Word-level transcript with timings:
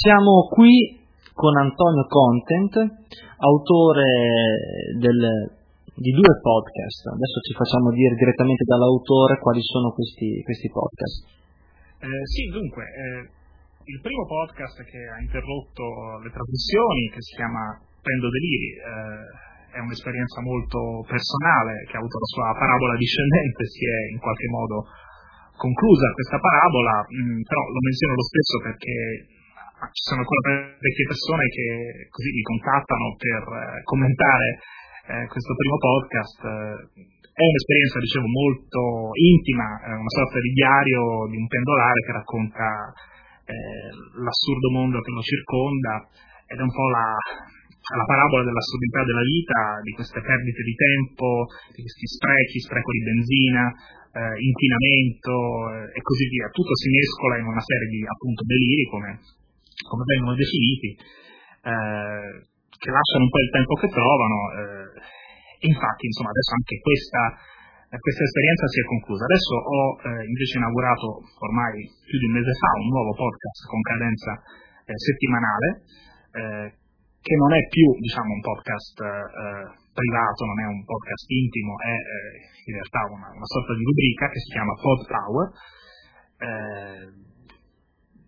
Siamo 0.00 0.48
qui 0.48 0.96
con 1.36 1.60
Antonio 1.60 2.08
Content, 2.08 2.72
autore 3.36 4.08
del, 4.96 5.20
di 5.92 6.12
due 6.16 6.40
podcast. 6.40 7.04
Adesso 7.12 7.36
ci 7.44 7.52
facciamo 7.52 7.92
dire 7.92 8.16
direttamente 8.16 8.64
dall'autore 8.64 9.36
quali 9.36 9.60
sono 9.60 9.92
questi, 9.92 10.40
questi 10.40 10.72
podcast. 10.72 11.20
Eh, 12.00 12.24
sì, 12.32 12.48
dunque, 12.48 12.80
eh, 12.80 13.28
il 13.92 14.00
primo 14.00 14.24
podcast 14.24 14.80
che 14.88 15.04
ha 15.04 15.20
interrotto 15.20 16.16
le 16.24 16.32
trasmissioni, 16.32 17.12
che 17.12 17.20
si 17.20 17.36
chiama 17.36 17.76
Pendo 18.00 18.32
Deliri, 18.32 18.70
eh, 18.80 19.76
è 19.76 19.78
un'esperienza 19.84 20.40
molto 20.40 21.04
personale, 21.04 21.84
che 21.84 22.00
ha 22.00 22.00
avuto 22.00 22.16
la 22.16 22.30
sua 22.32 22.48
parabola 22.56 22.96
discendente, 22.96 23.68
si 23.68 23.84
è 23.84 24.16
in 24.16 24.20
qualche 24.24 24.48
modo 24.48 24.76
conclusa 25.60 26.08
questa 26.16 26.40
parabola, 26.40 27.04
mh, 27.04 27.20
mm, 27.20 27.40
però 27.44 27.60
lo 27.68 27.80
menziono 27.84 28.16
lo 28.16 28.24
stesso 28.24 28.56
perché 28.64 28.96
ci 29.88 30.04
sono 30.04 30.20
ancora 30.20 30.76
vecchie 30.76 31.08
persone 31.08 31.44
che 31.48 31.66
così 32.12 32.28
mi 32.36 32.44
contattano 32.44 33.16
per 33.16 33.42
eh, 33.48 33.82
commentare 33.88 34.48
eh, 35.08 35.26
questo 35.26 35.52
primo 35.56 35.76
podcast. 35.80 36.40
È 37.30 37.44
un'esperienza, 37.46 38.04
dicevo, 38.04 38.28
molto 38.28 39.16
intima, 39.16 39.64
una 39.96 40.12
sorta 40.12 40.38
di 40.44 40.52
diario 40.52 41.24
di 41.32 41.36
un 41.40 41.46
pendolare 41.48 42.00
che 42.04 42.12
racconta 42.12 42.92
eh, 43.48 43.90
l'assurdo 44.20 44.68
mondo 44.76 45.00
che 45.00 45.10
lo 45.10 45.24
circonda 45.24 46.04
ed 46.44 46.58
è 46.58 46.62
un 46.62 46.74
po' 46.74 46.90
la, 46.90 47.16
la 47.96 48.04
parabola 48.04 48.44
dell'assurdità 48.44 49.00
della 49.08 49.24
vita, 49.24 49.60
di 49.80 49.92
queste 49.96 50.20
perdite 50.20 50.62
di 50.62 50.76
tempo, 50.76 51.48
di 51.72 51.80
questi 51.80 52.06
sprechi, 52.06 52.60
spreco 52.60 52.90
di 52.92 53.02
benzina, 53.08 53.64
eh, 54.12 54.34
inquinamento 54.36 55.34
eh, 55.70 55.96
e 55.96 56.00
così 56.02 56.26
via. 56.28 56.50
Tutto 56.52 56.74
si 56.76 56.88
mescola 56.90 57.38
in 57.38 57.46
una 57.46 57.62
serie 57.62 57.88
di 57.88 58.00
appunto 58.04 58.42
deliri, 58.44 58.84
come 58.90 59.10
come 59.86 60.04
vengono 60.04 60.34
definiti, 60.34 60.90
eh, 60.96 62.30
che 62.80 62.90
lasciano 62.90 63.24
un 63.28 63.32
po' 63.32 63.40
il 63.44 63.52
tempo 63.52 63.74
che 63.76 63.88
trovano. 63.88 64.38
Eh, 64.56 65.68
infatti, 65.68 66.04
insomma, 66.08 66.32
adesso 66.32 66.52
anche 66.56 66.76
questa, 66.80 67.22
eh, 67.92 67.98
questa 68.00 68.24
esperienza 68.24 68.64
si 68.68 68.78
è 68.80 68.84
conclusa. 68.88 69.22
Adesso 69.28 69.52
ho 69.56 69.84
eh, 70.00 70.24
invece 70.24 70.56
inaugurato 70.56 71.06
ormai 71.44 71.84
più 72.08 72.16
di 72.16 72.26
un 72.28 72.34
mese 72.40 72.52
fa 72.56 72.70
un 72.80 72.88
nuovo 72.88 73.12
podcast 73.12 73.60
con 73.68 73.80
cadenza 73.84 74.32
eh, 74.88 74.96
settimanale, 74.96 75.68
eh, 76.32 76.66
che 77.20 77.34
non 77.36 77.52
è 77.52 77.60
più 77.68 77.84
diciamo, 78.00 78.32
un 78.32 78.40
podcast 78.40 78.96
privato, 79.92 80.40
non 80.48 80.58
è 80.64 80.66
un 80.72 80.80
podcast 80.88 81.28
intimo, 81.28 81.76
è 81.76 81.92
in 82.64 82.74
realtà 82.80 83.04
una, 83.12 83.28
una, 83.28 83.44
sorta 83.44 83.76
di 83.76 83.84
rubrica 83.84 84.24
che 84.32 84.40
si 84.40 84.48
chiama 84.56 84.72
Pod 84.72 85.04
Power 85.04 85.52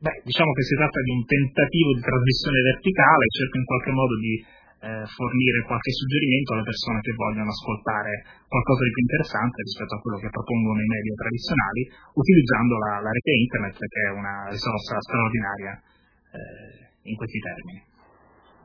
Beh, 0.02 0.18
diciamo 0.26 0.50
che 0.50 0.66
si 0.66 0.74
tratta 0.74 0.98
di 0.98 1.12
un 1.14 1.22
tentativo 1.22 1.94
di 1.94 2.02
trasmissione 2.02 2.58
verticale, 2.74 3.22
cerco 3.38 3.56
in 3.62 3.66
qualche 3.70 3.92
modo 3.94 4.14
di 4.18 4.34
eh, 4.82 5.06
fornire 5.06 5.62
qualche 5.62 5.94
suggerimento 5.94 6.58
alle 6.58 6.66
persone 6.66 6.98
che 7.06 7.14
vogliono 7.14 7.54
ascoltare 7.54 8.12
qualcosa 8.50 8.82
di 8.82 8.90
più 8.98 9.02
interessante 9.06 9.62
rispetto 9.62 9.94
a 9.94 10.02
quello 10.02 10.18
che 10.18 10.34
propongono 10.34 10.82
i 10.82 10.90
media 10.90 11.14
tradizionali, 11.14 11.82
utilizzando 12.18 12.74
la, 12.82 12.92
la 12.98 13.12
rete 13.14 13.30
internet 13.30 13.78
che 13.78 14.00
è 14.02 14.10
una 14.10 14.36
risorsa 14.50 14.98
straordinaria 14.98 15.72
eh, 15.78 17.06
in 17.06 17.14
questi 17.14 17.38
termini. 17.38 17.78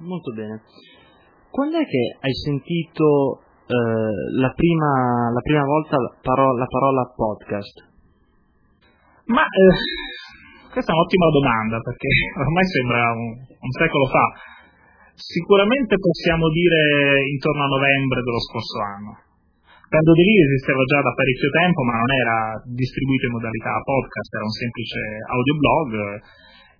Molto 0.09 0.33
bene. 0.33 0.65
Quando 1.53 1.77
è 1.77 1.85
che 1.85 2.03
hai 2.17 2.33
sentito 2.33 3.45
eh, 3.69 4.41
la, 4.41 4.51
prima, 4.57 5.29
la, 5.29 5.41
prima, 5.45 5.61
volta 5.69 6.01
la 6.01 6.17
parola, 6.17 6.65
la 6.65 6.69
parola 6.69 7.13
podcast? 7.13 7.77
Ma 9.29 9.45
eh, 9.45 9.73
questa 10.77 10.93
è 10.93 10.99
un'ottima 11.01 11.29
domanda 11.33 11.81
perché 11.81 12.09
ormai 12.37 12.65
sembra 12.69 13.01
un, 13.17 13.33
un 13.33 13.71
secolo 13.73 14.05
fa. 14.13 14.25
Sicuramente 15.17 15.97
possiamo 15.97 16.45
dire 16.53 17.25
intorno 17.33 17.65
a 17.65 17.73
novembre 17.73 18.21
dello 18.21 18.37
scorso 18.45 18.77
anno. 18.85 19.11
Pendo 19.89 20.13
di 20.13 20.21
lì 20.21 20.35
esisteva 20.37 20.83
già 20.85 21.01
da 21.01 21.15
parecchio 21.17 21.49
tempo, 21.49 21.81
ma 21.81 21.95
non 21.97 22.11
era 22.13 22.37
distribuito 22.69 23.25
in 23.25 23.33
modalità 23.39 23.81
podcast, 23.81 24.29
era 24.35 24.45
un 24.45 24.53
semplice 24.53 24.99
audioblog 25.25 25.89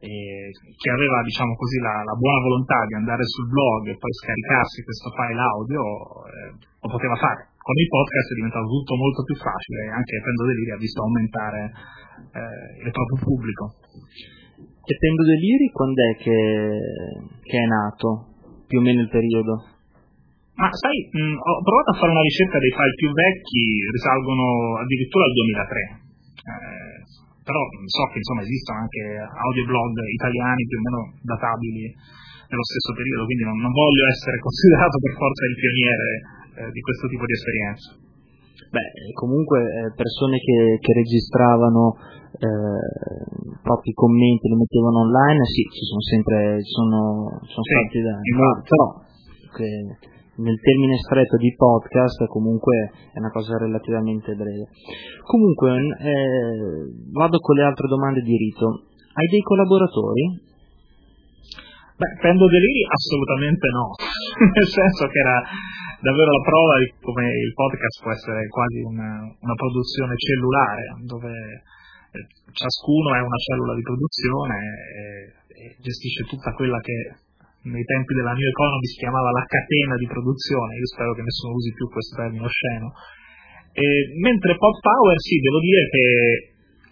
eh, 0.06 0.52
che 0.54 0.90
aveva, 0.92 1.24
diciamo 1.26 1.56
così, 1.58 1.82
la, 1.82 2.04
la, 2.04 2.14
buona 2.14 2.44
volontà 2.46 2.86
di 2.86 2.94
andare 3.00 3.24
sul 3.26 3.50
blog 3.50 3.90
e 3.90 3.98
poi 3.98 4.14
scaricarsi 4.14 4.84
questo 4.86 5.10
file 5.10 5.42
audio, 5.42 5.82
eh, 5.82 6.52
lo 6.54 6.88
poteva 6.92 7.16
fare. 7.18 7.57
Con 7.68 7.76
il 7.76 7.92
podcast 7.92 8.32
è 8.32 8.40
diventato 8.40 8.68
tutto 8.72 8.96
molto 8.96 9.28
più 9.28 9.36
facile 9.36 9.80
e 9.84 9.92
anche 9.92 10.24
Pendo 10.24 10.48
Deliri 10.48 10.72
ha 10.72 10.80
visto 10.80 11.04
aumentare 11.04 11.62
eh, 11.68 12.88
il 12.88 12.92
proprio 12.96 13.20
pubblico. 13.20 13.64
E 14.88 14.94
Tendo 14.96 15.28
Deliri 15.28 15.68
quando 15.76 16.00
è 16.00 16.16
che, 16.16 16.40
che, 17.44 17.58
è 17.60 17.68
nato? 17.68 18.40
Più 18.72 18.80
o 18.80 18.84
meno 18.88 19.04
il 19.04 19.12
periodo? 19.12 19.68
Ma 20.56 20.72
sai, 20.72 20.96
mh, 21.12 21.36
ho 21.44 21.60
provato 21.60 21.92
a 21.92 22.00
fare 22.00 22.16
una 22.16 22.24
ricerca 22.24 22.56
dei 22.56 22.72
file 22.72 22.96
più 23.04 23.12
vecchi, 23.12 23.64
risalgono 23.92 24.80
addirittura 24.80 25.28
al 25.28 25.36
2003. 25.36 26.08
Eh, 26.48 26.98
però 27.44 27.60
so 27.84 28.04
che 28.16 28.24
insomma 28.24 28.48
esistono 28.48 28.80
anche 28.80 29.04
audioblog 29.28 29.92
italiani 29.92 30.64
più 30.72 30.78
o 30.80 30.84
meno 30.88 31.00
databili 31.20 31.84
nello 32.48 32.64
stesso 32.64 32.96
periodo, 32.96 33.28
quindi 33.28 33.44
non, 33.44 33.60
non 33.60 33.76
voglio 33.76 34.08
essere 34.08 34.40
considerato 34.48 34.96
per 35.04 35.14
forza 35.20 35.44
il 35.52 35.58
pioniere 35.60 36.08
eh, 36.58 36.72
di 36.72 36.82
questo 36.82 37.08
tipo 37.08 37.26
di 37.26 37.34
esperienza. 37.34 37.88
Beh, 38.68 39.14
comunque 39.14 39.62
eh, 39.62 39.94
persone 39.96 40.38
che, 40.42 40.82
che 40.82 40.92
registravano 40.94 41.96
eh, 42.36 43.58
propri 43.62 43.94
commenti, 43.94 44.50
li 44.50 44.58
mettevano 44.58 45.06
online, 45.06 45.46
sì, 45.46 45.64
ci 45.72 45.86
sono 45.86 46.02
sempre, 46.02 46.60
sono, 46.66 47.40
sono 47.46 47.64
sì, 47.64 47.74
stati 47.78 47.98
da... 48.02 48.14
Però, 48.66 48.86
che 49.56 49.70
nel 50.38 50.60
termine 50.62 50.98
stretto 50.98 51.38
di 51.38 51.56
podcast 51.56 52.26
comunque 52.28 52.92
è 53.14 53.18
una 53.18 53.32
cosa 53.32 53.58
relativamente 53.58 54.36
breve. 54.36 54.70
Comunque, 55.24 55.78
eh, 55.78 56.92
vado 57.14 57.40
con 57.40 57.56
le 57.56 57.64
altre 57.64 57.88
domande 57.88 58.22
di 58.22 58.36
rito. 58.36 58.86
Hai 59.14 59.28
dei 59.30 59.42
collaboratori? 59.42 60.46
Beh, 61.98 62.14
Pendo 62.22 62.46
Deliri 62.46 62.86
assolutamente 62.86 63.66
no, 63.74 63.98
nel 64.54 64.70
senso 64.70 65.08
che 65.10 65.18
era 65.18 65.42
davvero 66.00 66.30
la 66.30 66.46
prova 66.46 66.74
di 66.78 66.88
come 67.02 67.26
il 67.26 67.54
podcast 67.54 68.02
può 68.02 68.12
essere 68.12 68.48
quasi 68.48 68.80
una, 68.86 69.12
una 69.24 69.58
produzione 69.58 70.14
cellulare, 70.16 70.84
dove 71.06 71.34
eh, 71.34 72.26
ciascuno 72.54 73.16
è 73.16 73.22
una 73.22 73.40
cellula 73.42 73.74
di 73.74 73.82
produzione 73.82 74.58
e, 74.58 75.04
e 75.48 75.64
gestisce 75.82 76.24
tutta 76.30 76.54
quella 76.54 76.80
che 76.82 77.26
nei 77.68 77.84
tempi 77.84 78.14
della 78.14 78.32
New 78.32 78.48
Economy 78.48 78.86
si 78.86 79.00
chiamava 79.02 79.32
la 79.32 79.44
catena 79.44 79.96
di 79.98 80.08
produzione, 80.08 80.78
io 80.78 80.88
spero 80.88 81.14
che 81.14 81.26
nessuno 81.26 81.54
usi 81.58 81.74
più 81.74 81.90
questo 81.90 82.16
termine 82.16 82.46
osceno. 82.46 82.94
E, 83.74 83.84
mentre 84.22 84.58
Pop 84.58 84.78
Power 84.80 85.18
sì, 85.20 85.38
devo 85.38 85.60
dire 85.60 85.84
che 85.90 86.06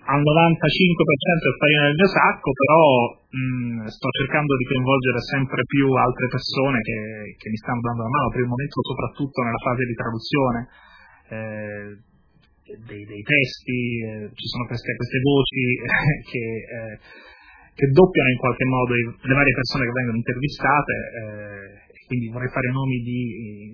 al 0.05 0.21
95% 0.21 0.21
è 0.21 1.57
farina 1.57 1.83
nel 1.89 1.97
mio 1.97 2.09
sacco, 2.09 2.49
però 2.51 2.81
mh, 3.35 3.85
sto 3.91 4.09
cercando 4.23 4.55
di 4.55 4.65
coinvolgere 4.65 5.19
sempre 5.19 5.61
più 5.67 5.91
altre 5.91 6.27
persone 6.31 6.79
che, 6.79 6.99
che, 7.35 7.49
mi 7.51 7.59
stanno 7.59 7.81
dando 7.83 8.03
la 8.03 8.13
mano, 8.15 8.29
per 8.31 8.41
il 8.41 8.51
momento 8.51 8.79
soprattutto 8.79 9.37
nella 9.43 9.63
fase 9.63 9.83
di 9.83 9.95
traduzione 9.95 10.59
eh, 11.29 11.85
dei, 12.87 13.03
dei, 13.03 13.23
testi, 13.23 13.79
eh, 14.07 14.29
ci 14.33 14.47
sono 14.47 14.65
queste, 14.65 14.95
queste 14.95 15.19
voci 15.19 15.63
che, 16.31 16.45
eh, 16.65 16.95
che, 17.75 17.87
doppiano 17.91 18.29
in 18.31 18.39
qualche 18.39 18.65
modo 18.65 18.91
le 18.95 19.35
varie 19.35 19.53
persone 19.53 19.85
che 19.85 19.95
vengono 19.99 20.17
intervistate, 20.17 20.93
eh, 20.95 21.85
quindi 22.07 22.29
vorrei 22.31 22.49
fare 22.49 22.69
nomi 22.71 22.97
di, 23.03 23.21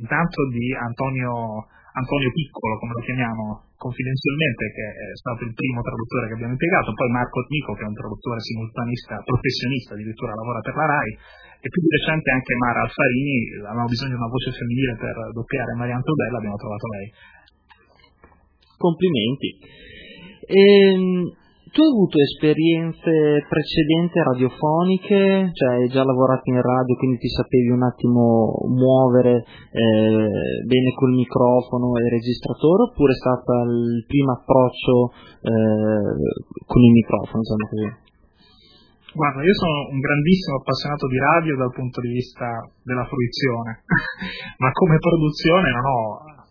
intanto 0.01 0.49
di 0.49 0.73
Antonio 0.73 1.67
Antonio 1.91 2.31
Piccolo, 2.31 2.79
come 2.79 2.93
lo 2.95 3.03
chiamiamo 3.03 3.43
confidenzialmente, 3.75 4.63
che 4.71 4.85
è 5.11 5.15
stato 5.17 5.43
il 5.43 5.53
primo 5.53 5.81
traduttore 5.81 6.27
che 6.27 6.35
abbiamo 6.39 6.55
impiegato, 6.55 6.93
poi 6.93 7.09
Marco 7.11 7.43
Tnico, 7.49 7.73
che 7.73 7.83
è 7.83 7.89
un 7.91 7.97
traduttore 7.97 8.39
simultanista, 8.39 9.19
professionista, 9.25 9.93
addirittura 9.93 10.37
lavora 10.37 10.61
per 10.61 10.75
la 10.75 10.85
RAI, 10.85 11.11
e 11.61 11.67
più 11.67 11.81
di 11.81 11.91
recente 11.91 12.31
anche 12.31 12.53
Mara 12.55 12.81
Alfarini, 12.87 13.37
avevamo 13.67 13.91
bisogno 13.91 14.15
di 14.15 14.21
una 14.21 14.31
voce 14.31 14.49
femminile 14.55 14.93
per 14.95 15.15
doppiare 15.35 15.75
Maria 15.75 15.95
Antobella, 15.99 16.37
abbiamo 16.37 16.57
trovato 16.57 16.85
lei. 16.87 17.07
Complimenti. 18.77 19.49
Ehm, 20.47 21.40
tu 21.71 21.79
hai 21.79 21.87
avuto 21.87 22.19
esperienze 22.19 23.47
precedenti 23.47 24.19
radiofoniche, 24.19 25.55
cioè 25.55 25.79
hai 25.79 25.87
già 25.87 26.03
lavorato 26.03 26.43
in 26.51 26.59
radio, 26.59 26.99
quindi 26.99 27.17
ti 27.17 27.31
sapevi 27.31 27.71
un 27.71 27.83
attimo 27.87 28.59
muovere 28.67 29.39
eh, 29.71 30.67
bene 30.67 30.89
col 30.91 31.15
microfono 31.15 31.95
e 31.95 32.03
il 32.03 32.11
registratore, 32.11 32.91
oppure 32.91 33.15
è 33.15 33.19
stato 33.23 33.51
il 33.71 34.03
primo 34.03 34.35
approccio 34.35 35.15
eh, 35.47 36.11
con 36.67 36.79
il 36.83 36.91
microfono, 36.91 37.39
diciamo 37.39 37.67
così? 37.71 37.89
Guarda, 39.15 39.39
io 39.39 39.55
sono 39.55 39.95
un 39.95 39.99
grandissimo 39.99 40.55
appassionato 40.59 41.07
di 41.07 41.19
radio 41.19 41.55
dal 41.55 41.71
punto 41.71 41.99
di 42.03 42.11
vista 42.11 42.67
della 42.83 43.07
fruizione, 43.07 43.83
ma 44.59 44.71
come 44.75 44.99
produzione 44.99 45.71
non 45.71 45.85
ho 45.87 46.03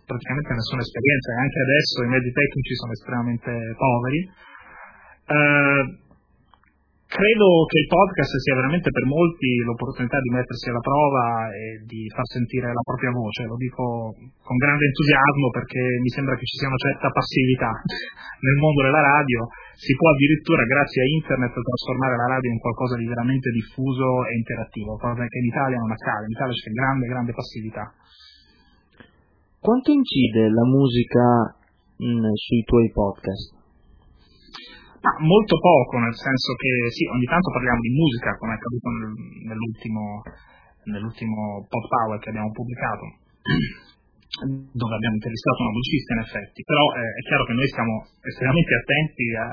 praticamente 0.09 0.57
nessuna 0.57 0.81
esperienza 0.81 1.29
anche 1.39 1.61
adesso 1.61 2.03
i 2.03 2.09
mezzi 2.09 2.33
tecnici 2.33 2.75
sono 2.75 2.93
estremamente 2.93 3.53
poveri 3.79 4.49
eh, 5.31 5.83
credo 7.07 7.47
che 7.71 7.79
il 7.83 7.91
podcast 7.91 8.35
sia 8.43 8.55
veramente 8.59 8.91
per 8.91 9.07
molti 9.07 9.63
l'opportunità 9.63 10.19
di 10.19 10.31
mettersi 10.31 10.71
alla 10.71 10.83
prova 10.83 11.51
e 11.55 11.83
di 11.87 12.11
far 12.11 12.27
sentire 12.27 12.75
la 12.75 12.83
propria 12.83 13.15
voce. 13.15 13.47
Lo 13.47 13.55
dico 13.55 14.15
con 14.43 14.57
grande 14.59 14.91
entusiasmo 14.91 15.51
perché 15.55 15.83
mi 16.03 16.11
sembra 16.11 16.35
che 16.35 16.47
ci 16.47 16.59
sia 16.59 16.67
una 16.67 16.83
certa 16.83 17.11
passività 17.15 17.71
nel 18.43 18.59
mondo 18.59 18.83
della 18.83 19.03
radio. 19.03 19.47
Si 19.79 19.95
può 19.95 20.11
addirittura, 20.11 20.67
grazie 20.67 21.03
a 21.03 21.07
internet, 21.07 21.55
trasformare 21.55 22.17
la 22.19 22.29
radio 22.35 22.51
in 22.51 22.59
qualcosa 22.59 22.99
di 22.99 23.07
veramente 23.07 23.51
diffuso 23.55 24.27
e 24.27 24.35
interattivo, 24.35 24.99
cosa 24.99 25.23
che 25.27 25.39
in 25.39 25.47
Italia 25.47 25.79
non 25.79 25.95
accade. 25.95 26.27
In 26.27 26.35
Italia 26.35 26.55
c'è 26.59 26.71
grande, 26.75 27.07
grande 27.07 27.33
passività. 27.33 27.85
Quanto 29.63 29.93
incide 29.93 30.49
la 30.51 30.67
musica 30.67 31.55
mh, 32.03 32.35
sui 32.35 32.63
tuoi 32.67 32.91
podcast? 32.91 33.60
Ma 35.01 35.13
molto 35.25 35.57
poco, 35.57 35.97
nel 35.97 36.13
senso 36.13 36.53
che 36.61 36.93
sì, 36.93 37.09
ogni 37.09 37.25
tanto 37.25 37.49
parliamo 37.57 37.81
di 37.81 37.89
musica, 37.89 38.37
come 38.37 38.53
è 38.53 38.57
accaduto 38.61 38.89
nel, 38.93 39.13
nell'ultimo, 39.49 40.21
nell'ultimo 40.93 41.65
Pop 41.65 41.87
Power 41.89 42.21
che 42.21 42.29
abbiamo 42.29 42.53
pubblicato, 42.53 43.05
dove 44.77 44.95
abbiamo 44.95 45.17
intervistato 45.17 45.59
una 45.65 45.73
musicista 45.73 46.11
in 46.13 46.21
effetti, 46.21 46.61
però 46.69 46.85
eh, 47.01 47.17
è 47.17 47.23
chiaro 47.25 47.45
che 47.49 47.57
noi 47.57 47.69
stiamo 47.73 47.95
estremamente 48.21 48.73
attenti 48.77 49.25
a, 49.41 49.49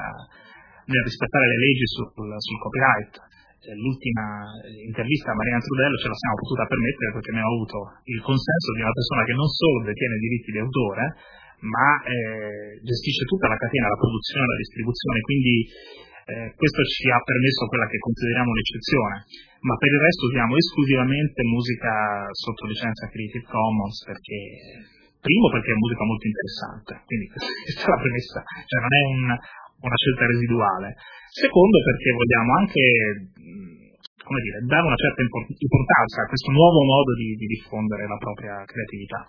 nel 0.88 1.04
rispettare 1.08 1.48
le 1.48 1.60
leggi 1.64 1.86
sul, 1.96 2.12
sul 2.12 2.60
copyright. 2.60 3.14
Cioè, 3.58 3.74
l'ultima 3.74 4.52
intervista 4.84 5.32
a 5.32 5.36
Mariana 5.36 5.64
Trudello 5.64 5.98
ce 5.98 6.08
la 6.12 6.20
siamo 6.20 6.36
potuta 6.44 6.70
permettere 6.70 7.10
perché 7.16 7.30
abbiamo 7.32 7.52
avuto 7.56 7.78
il 8.04 8.20
consenso 8.22 8.70
di 8.76 8.82
una 8.84 8.96
persona 8.96 9.24
che 9.24 9.36
non 9.36 9.50
solo 9.50 9.78
detiene 9.88 10.16
diritti 10.20 10.52
di 10.52 10.60
autore, 10.60 11.04
ma 11.66 12.04
eh, 12.06 12.78
gestisce 12.84 13.26
tutta 13.26 13.48
la 13.48 13.58
catena, 13.58 13.90
la 13.90 14.02
produzione 14.02 14.46
e 14.46 14.52
la 14.52 14.62
distribuzione, 14.62 15.20
quindi 15.22 15.56
eh, 16.28 16.50
questo 16.54 16.82
ci 16.84 17.08
ha 17.10 17.20
permesso 17.24 17.66
quella 17.72 17.88
che 17.88 17.98
consideriamo 17.98 18.52
un'eccezione, 18.52 19.16
ma 19.64 19.74
per 19.80 19.90
il 19.90 20.02
resto 20.02 20.28
usiamo 20.28 20.54
esclusivamente 20.54 21.40
musica 21.48 21.94
sotto 22.36 22.68
licenza 22.68 23.08
Creative 23.08 23.48
Commons 23.48 24.04
perché 24.06 24.38
primo 25.18 25.48
perché 25.50 25.72
è 25.72 25.82
musica 25.82 26.04
molto 26.04 26.26
interessante, 26.28 26.92
quindi 27.08 27.26
questa 27.34 27.84
è 27.84 27.90
la 27.90 28.02
premessa, 28.04 28.40
cioè 28.44 28.80
non 28.84 28.94
è 28.94 29.02
un, 29.08 29.24
una 29.88 29.98
scelta 29.98 30.26
residuale. 30.28 30.90
Secondo 31.28 31.78
perché 31.84 32.10
vogliamo 32.12 32.52
anche 32.60 32.84
come 34.28 34.42
dire, 34.44 34.60
dare 34.68 34.84
una 34.84 35.00
certa 35.00 35.22
importanza 35.24 36.18
a 36.22 36.28
questo 36.28 36.52
nuovo 36.52 36.84
modo 36.84 37.16
di, 37.16 37.40
di 37.40 37.48
diffondere 37.48 38.04
la 38.08 38.20
propria 38.20 38.60
creatività. 38.68 39.24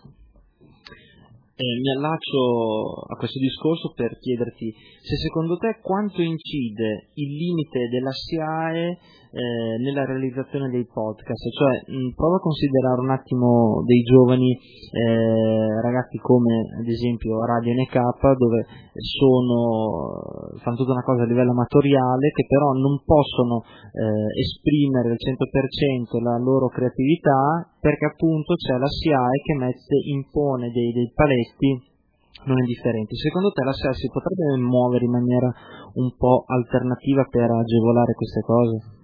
Eh, 1.60 1.80
mi 1.80 1.90
allaccio 1.90 3.02
a 3.08 3.16
questo 3.16 3.40
discorso 3.40 3.92
per 3.92 4.16
chiederti 4.20 4.72
se 5.02 5.16
secondo 5.16 5.56
te 5.56 5.80
quanto 5.82 6.22
incide 6.22 7.10
il 7.14 7.34
limite 7.34 7.88
della 7.90 8.12
SIAE 8.12 8.98
eh, 9.30 9.76
nella 9.82 10.04
realizzazione 10.04 10.70
dei 10.70 10.86
podcast, 10.86 11.44
cioè 11.52 11.74
mh, 11.92 12.14
prova 12.16 12.36
a 12.36 12.44
considerare 12.44 13.00
un 13.00 13.10
attimo 13.10 13.82
dei 13.84 14.02
giovani 14.02 14.56
eh, 14.56 15.80
ragazzi 15.82 16.16
come 16.18 16.64
ad 16.80 16.88
esempio 16.88 17.44
Radio 17.44 17.74
NK 17.74 17.96
dove 18.36 18.64
sono, 18.96 20.56
fanno 20.64 20.76
tutta 20.76 20.92
una 20.92 21.04
cosa 21.04 21.22
a 21.22 21.26
livello 21.26 21.52
amatoriale 21.52 22.32
che 22.32 22.46
però 22.48 22.72
non 22.72 23.02
possono 23.04 23.62
eh, 23.92 24.40
esprimere 24.40 25.12
al 25.12 25.20
100% 25.20 26.22
la 26.22 26.38
loro 26.38 26.68
creatività 26.68 27.68
perché 27.80 28.06
appunto 28.06 28.54
c'è 28.54 28.76
la 28.76 28.88
SIAE 28.88 29.36
che 29.44 29.54
mette, 29.54 29.94
impone 30.08 30.70
dei, 30.72 30.92
dei 30.92 31.12
paletti 31.14 31.96
non 32.44 32.58
indifferenti. 32.58 33.16
Secondo 33.16 33.50
te 33.50 33.64
la 33.64 33.72
SIAE 33.72 33.94
si 33.94 34.08
potrebbe 34.08 34.56
muovere 34.62 35.04
in 35.04 35.10
maniera 35.10 35.52
un 35.94 36.14
po' 36.16 36.44
alternativa 36.46 37.26
per 37.28 37.50
agevolare 37.50 38.14
queste 38.14 38.40
cose? 38.40 38.97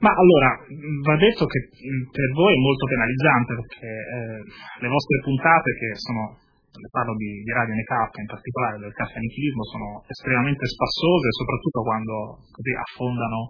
Ma 0.00 0.08
allora, 0.16 0.56
va 1.04 1.16
detto 1.20 1.44
che 1.44 1.60
per 2.08 2.28
voi 2.32 2.52
è 2.56 2.64
molto 2.64 2.88
penalizzante 2.88 3.52
perché 3.52 3.84
eh, 3.84 4.40
le 4.80 4.88
vostre 4.88 5.20
puntate, 5.20 5.76
che 5.76 5.92
sono, 6.00 6.40
parlo 6.88 7.12
di, 7.20 7.44
di 7.44 7.52
Radio 7.52 7.76
NK, 7.76 8.16
in 8.16 8.32
particolare 8.32 8.80
del 8.80 8.96
caffè 8.96 9.20
sono 9.20 10.00
estremamente 10.08 10.64
spassose, 10.64 11.28
soprattutto 11.36 11.80
quando 11.84 12.14
così 12.48 12.72
affondano 12.80 13.40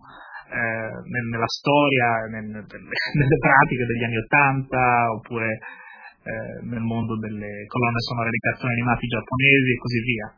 eh, 0.50 0.94
nella 1.30 1.46
storia, 1.46 2.26
nel, 2.34 2.66
delle, 2.66 2.98
nelle 3.14 3.38
pratiche 3.38 3.86
degli 3.86 4.04
anni 4.10 4.18
Ottanta, 4.18 5.06
oppure 5.14 5.54
eh, 5.54 6.66
nel 6.66 6.82
mondo 6.82 7.14
delle 7.14 7.62
colonne 7.70 8.02
sonore 8.02 8.30
di 8.34 8.42
cartoni 8.42 8.74
animati 8.74 9.06
giapponesi 9.06 9.70
e 9.70 9.78
così 9.78 10.00
via 10.02 10.28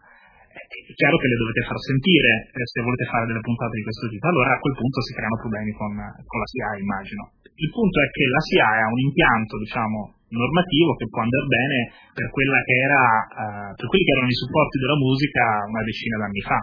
è 0.52 0.92
chiaro 0.92 1.16
che 1.16 1.28
le 1.32 1.40
dovete 1.40 1.62
far 1.64 1.78
sentire 1.80 2.30
eh, 2.52 2.66
se 2.68 2.84
volete 2.84 3.08
fare 3.08 3.24
delle 3.24 3.40
puntate 3.40 3.74
di 3.80 3.84
questo 3.84 4.06
tipo. 4.12 4.24
Allora 4.28 4.52
a 4.52 4.60
quel 4.60 4.76
punto 4.76 4.98
si 5.00 5.12
creano 5.16 5.36
problemi 5.40 5.72
con, 5.72 5.92
con 5.96 6.38
la 6.38 6.48
SIA, 6.48 6.68
immagino. 6.76 7.22
Il 7.52 7.70
punto 7.72 7.96
è 8.00 8.08
che 8.12 8.24
la 8.28 8.42
SIA 8.42 8.68
ha 8.84 8.88
un 8.92 9.00
impianto, 9.00 9.54
diciamo, 9.56 9.98
normativo 10.32 10.96
che 10.96 11.08
può 11.08 11.20
andare 11.20 11.46
bene 11.48 11.78
per, 12.12 12.26
era, 12.28 13.02
uh, 13.28 13.70
per 13.76 13.86
quelli 13.88 14.04
che 14.04 14.14
erano 14.16 14.32
i 14.32 14.40
supporti 14.40 14.76
della 14.80 14.98
musica 15.00 15.42
una 15.68 15.84
decina 15.84 16.16
d'anni 16.20 16.42
fa. 16.44 16.60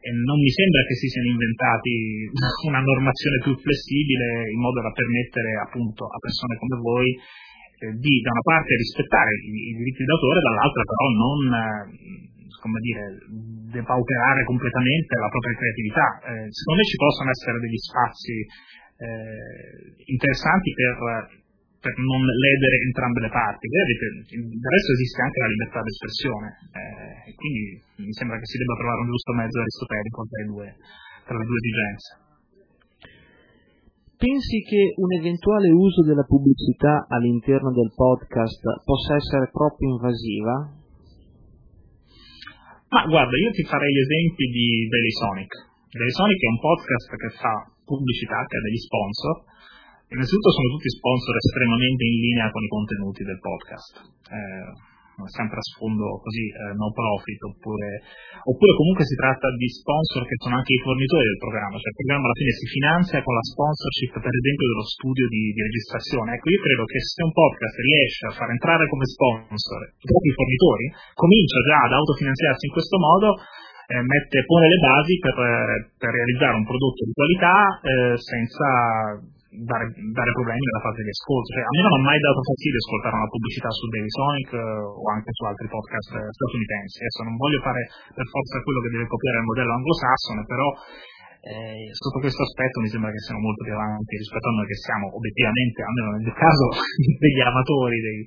E 0.00 0.08
non 0.16 0.38
mi 0.40 0.48
sembra 0.48 0.80
che 0.88 0.96
si 0.96 1.06
siano 1.12 1.28
inventati 1.28 1.94
una 2.70 2.82
normazione 2.82 3.36
più 3.44 3.52
flessibile 3.58 4.48
in 4.50 4.60
modo 4.62 4.80
da 4.80 4.90
permettere 4.90 5.50
appunto 5.60 6.08
a 6.08 6.18
persone 6.18 6.56
come 6.56 6.76
voi 6.80 7.08
eh, 7.12 7.92
di 8.00 8.14
da 8.24 8.30
una 8.32 8.46
parte 8.46 8.80
rispettare 8.80 9.30
i, 9.44 9.50
i 9.70 9.74
diritti 9.76 10.04
d'autore, 10.08 10.40
dall'altra 10.40 10.82
però 10.88 11.06
non 11.20 11.38
eh, 11.52 12.39
come 12.58 12.80
dire, 12.82 13.04
depauperare 13.70 14.42
completamente 14.44 15.14
la 15.14 15.30
propria 15.30 15.54
creatività. 15.54 16.08
Eh, 16.26 16.46
secondo 16.50 16.78
me 16.80 16.86
ci 16.90 16.98
possono 16.98 17.30
essere 17.30 17.56
degli 17.62 17.80
spazi 17.80 18.36
eh, 19.00 20.10
interessanti 20.10 20.68
per, 20.74 20.94
per, 21.80 21.94
non 22.02 22.20
ledere 22.20 22.76
entrambe 22.82 23.20
le 23.22 23.32
parti. 23.32 23.64
Vedete, 23.70 24.06
del 24.34 24.72
resto 24.74 24.90
esiste 24.98 25.20
anche 25.22 25.40
la 25.40 25.52
libertà 25.54 25.80
d'espressione, 25.80 26.48
eh, 26.74 27.34
quindi 27.38 27.62
mi 28.10 28.14
sembra 28.16 28.36
che 28.36 28.46
si 28.50 28.58
debba 28.58 28.74
trovare 28.74 29.00
un 29.00 29.10
giusto 29.14 29.32
mezzo 29.32 29.58
aristotelico 29.60 30.18
tra 30.26 30.42
tra 31.30 31.38
le 31.38 31.46
due 31.46 31.60
esigenze. 31.62 32.08
Pensi 34.20 34.60
che 34.68 34.92
un 35.00 35.16
eventuale 35.16 35.70
uso 35.70 36.04
della 36.04 36.28
pubblicità 36.28 37.06
all'interno 37.08 37.72
del 37.72 37.88
podcast 37.94 38.60
possa 38.84 39.16
essere 39.16 39.48
troppo 39.48 39.80
invasiva? 39.80 40.79
Ma 42.90 43.06
guarda, 43.06 43.34
io 43.38 43.50
ti 43.54 43.62
farei 43.62 43.86
gli 43.86 44.02
esempi 44.02 44.44
di 44.50 44.66
Daily 44.90 45.14
Sonic. 45.14 45.50
Daily 45.94 46.10
Sonic 46.10 46.38
è 46.42 46.50
un 46.50 46.58
podcast 46.58 47.08
che 47.14 47.30
fa 47.38 47.54
pubblicità, 47.86 48.42
che 48.50 48.56
ha 48.58 48.62
degli 48.66 48.82
sponsor. 48.82 49.34
Innanzitutto 50.10 50.50
sono 50.50 50.68
tutti 50.74 50.90
sponsor 50.90 51.34
estremamente 51.38 52.02
in 52.02 52.16
linea 52.18 52.50
con 52.50 52.62
i 52.66 52.70
contenuti 52.70 53.22
del 53.22 53.38
podcast. 53.38 53.94
Eh, 54.26 54.89
sempre 55.28 55.58
a 55.58 55.64
sfondo 55.64 56.22
così 56.22 56.46
eh, 56.48 56.72
no 56.78 56.88
profit 56.94 57.40
oppure, 57.44 58.00
oppure, 58.46 58.72
comunque 58.78 59.04
si 59.04 59.16
tratta 59.18 59.50
di 59.58 59.68
sponsor 59.68 60.24
che 60.24 60.38
sono 60.40 60.56
anche 60.56 60.72
i 60.72 60.80
fornitori 60.80 61.24
del 61.26 61.42
programma, 61.42 61.76
cioè 61.76 61.92
il 61.92 62.00
programma 62.00 62.24
alla 62.24 62.40
fine 62.40 62.52
si 62.56 62.66
finanzia 62.70 63.18
con 63.20 63.34
la 63.34 63.44
sponsorship 63.44 64.12
per 64.16 64.34
esempio 64.34 64.66
dello 64.70 64.86
studio 64.86 65.24
di, 65.28 65.42
di 65.52 65.60
registrazione. 65.60 66.28
Ecco, 66.38 66.46
io 66.48 66.60
credo 66.62 66.84
che 66.86 67.00
se 67.02 67.20
un 67.20 67.32
podcast 67.34 67.76
riesce 67.80 68.22
a 68.30 68.32
far 68.32 68.48
entrare 68.48 68.84
come 68.88 69.04
sponsor 69.04 69.80
i 69.90 70.06
propri 70.06 70.30
fornitori, 70.32 70.86
comincia 71.18 71.58
già 71.66 71.78
ad 71.84 71.92
autofinanziarsi 71.92 72.64
in 72.64 72.72
questo 72.72 72.96
modo, 72.96 73.28
eh, 73.90 74.02
mette, 74.06 74.46
pone 74.46 74.68
le 74.70 74.78
basi 74.78 75.18
per, 75.18 75.34
per, 75.98 76.10
realizzare 76.14 76.54
un 76.54 76.64
prodotto 76.64 77.02
di 77.02 77.10
qualità 77.10 77.80
eh, 77.82 78.14
senza 78.16 79.18
dare, 79.50 79.84
dare, 79.90 80.30
problemi 80.38 80.62
nella 80.62 80.84
fase 80.86 81.02
di 81.02 81.10
ascolto. 81.10 81.48
Cioè, 81.50 81.66
a 81.66 81.72
me 81.74 81.82
non 81.82 81.94
ha 81.98 82.02
mai 82.06 82.18
dato 82.22 82.40
fastidio 82.46 82.78
ascoltare 82.78 83.16
una 83.18 83.32
pubblicità 83.34 83.70
su 83.74 83.84
Daily 83.90 84.12
Sonic 84.14 84.50
eh, 84.54 84.62
o 84.86 85.04
anche 85.10 85.30
su 85.34 85.42
altri 85.42 85.66
podcast 85.66 86.10
eh, 86.14 86.30
statunitensi. 86.30 86.96
Adesso 87.02 87.20
non 87.26 87.34
voglio 87.34 87.60
fare 87.66 87.82
per 88.14 88.26
forza 88.30 88.62
quello 88.62 88.80
che 88.86 88.92
deve 88.94 89.06
copiare 89.10 89.38
il 89.42 89.48
modello 89.50 89.72
anglosassone, 89.74 90.42
però 90.46 90.68
eh, 91.40 91.88
sotto 91.96 92.20
questo 92.20 92.42
aspetto 92.44 92.84
mi 92.84 92.92
sembra 92.92 93.10
che 93.10 93.22
siano 93.24 93.40
molto 93.40 93.64
più 93.64 93.72
avanti 93.74 94.12
rispetto 94.20 94.46
a 94.46 94.54
noi 94.54 94.66
che 94.68 94.78
siamo 94.78 95.04
obiettivamente, 95.08 95.78
almeno 95.82 96.08
nel 96.14 96.24
mio 96.30 96.36
caso, 96.36 96.64
degli 97.18 97.42
amatori, 97.42 97.96
dei, 97.98 98.20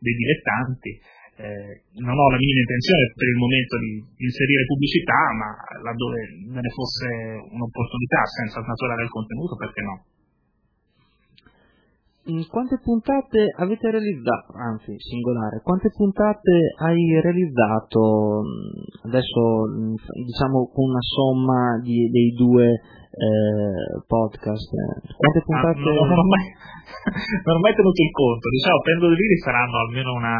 dei 0.00 0.16
dilettanti. 0.16 0.92
Eh, 1.40 1.72
non 2.04 2.20
ho 2.20 2.26
la 2.28 2.36
minima 2.36 2.60
intenzione 2.60 3.16
per 3.16 3.28
il 3.32 3.38
momento 3.40 3.74
di 3.80 3.92
inserire 4.28 4.68
pubblicità, 4.68 5.20
ma 5.40 5.48
laddove 5.88 6.20
ve 6.52 6.60
ne 6.60 6.72
fosse 6.72 7.08
un'opportunità 7.48 8.20
senza 8.28 8.60
snaturare 8.60 9.08
il 9.08 9.08
contenuto, 9.08 9.56
perché 9.56 9.80
no? 9.80 10.04
Mm, 12.20 12.44
quante 12.52 12.76
puntate 12.84 13.48
avete 13.56 13.88
realizzato, 13.90 14.52
anzi 14.52 14.92
singolare, 15.00 15.64
quante 15.64 15.88
puntate 15.88 16.76
hai 16.84 17.16
realizzato 17.16 18.44
mm, 18.44 19.08
adesso 19.08 19.40
mm, 19.64 19.96
diciamo 20.28 20.68
con 20.68 20.84
una 20.92 21.00
somma 21.00 21.80
di, 21.80 22.12
dei 22.12 22.36
due 22.36 22.76
eh, 22.76 24.04
podcast? 24.04 24.68
Quante 25.16 25.40
puntate? 25.48 25.80
Ah, 25.80 25.96
non, 25.96 26.12
ho 26.12 26.28
mai, 26.28 26.44
non, 27.48 27.56
ho 27.56 27.62
mai, 27.64 27.72
tenuto 27.72 28.02
il 28.04 28.12
conto, 28.12 28.52
diciamo 28.52 28.84
Pendo 28.84 29.08
di 29.08 29.16
Liri 29.16 29.38
saranno 29.40 29.76
almeno 29.80 30.12
una, 30.12 30.36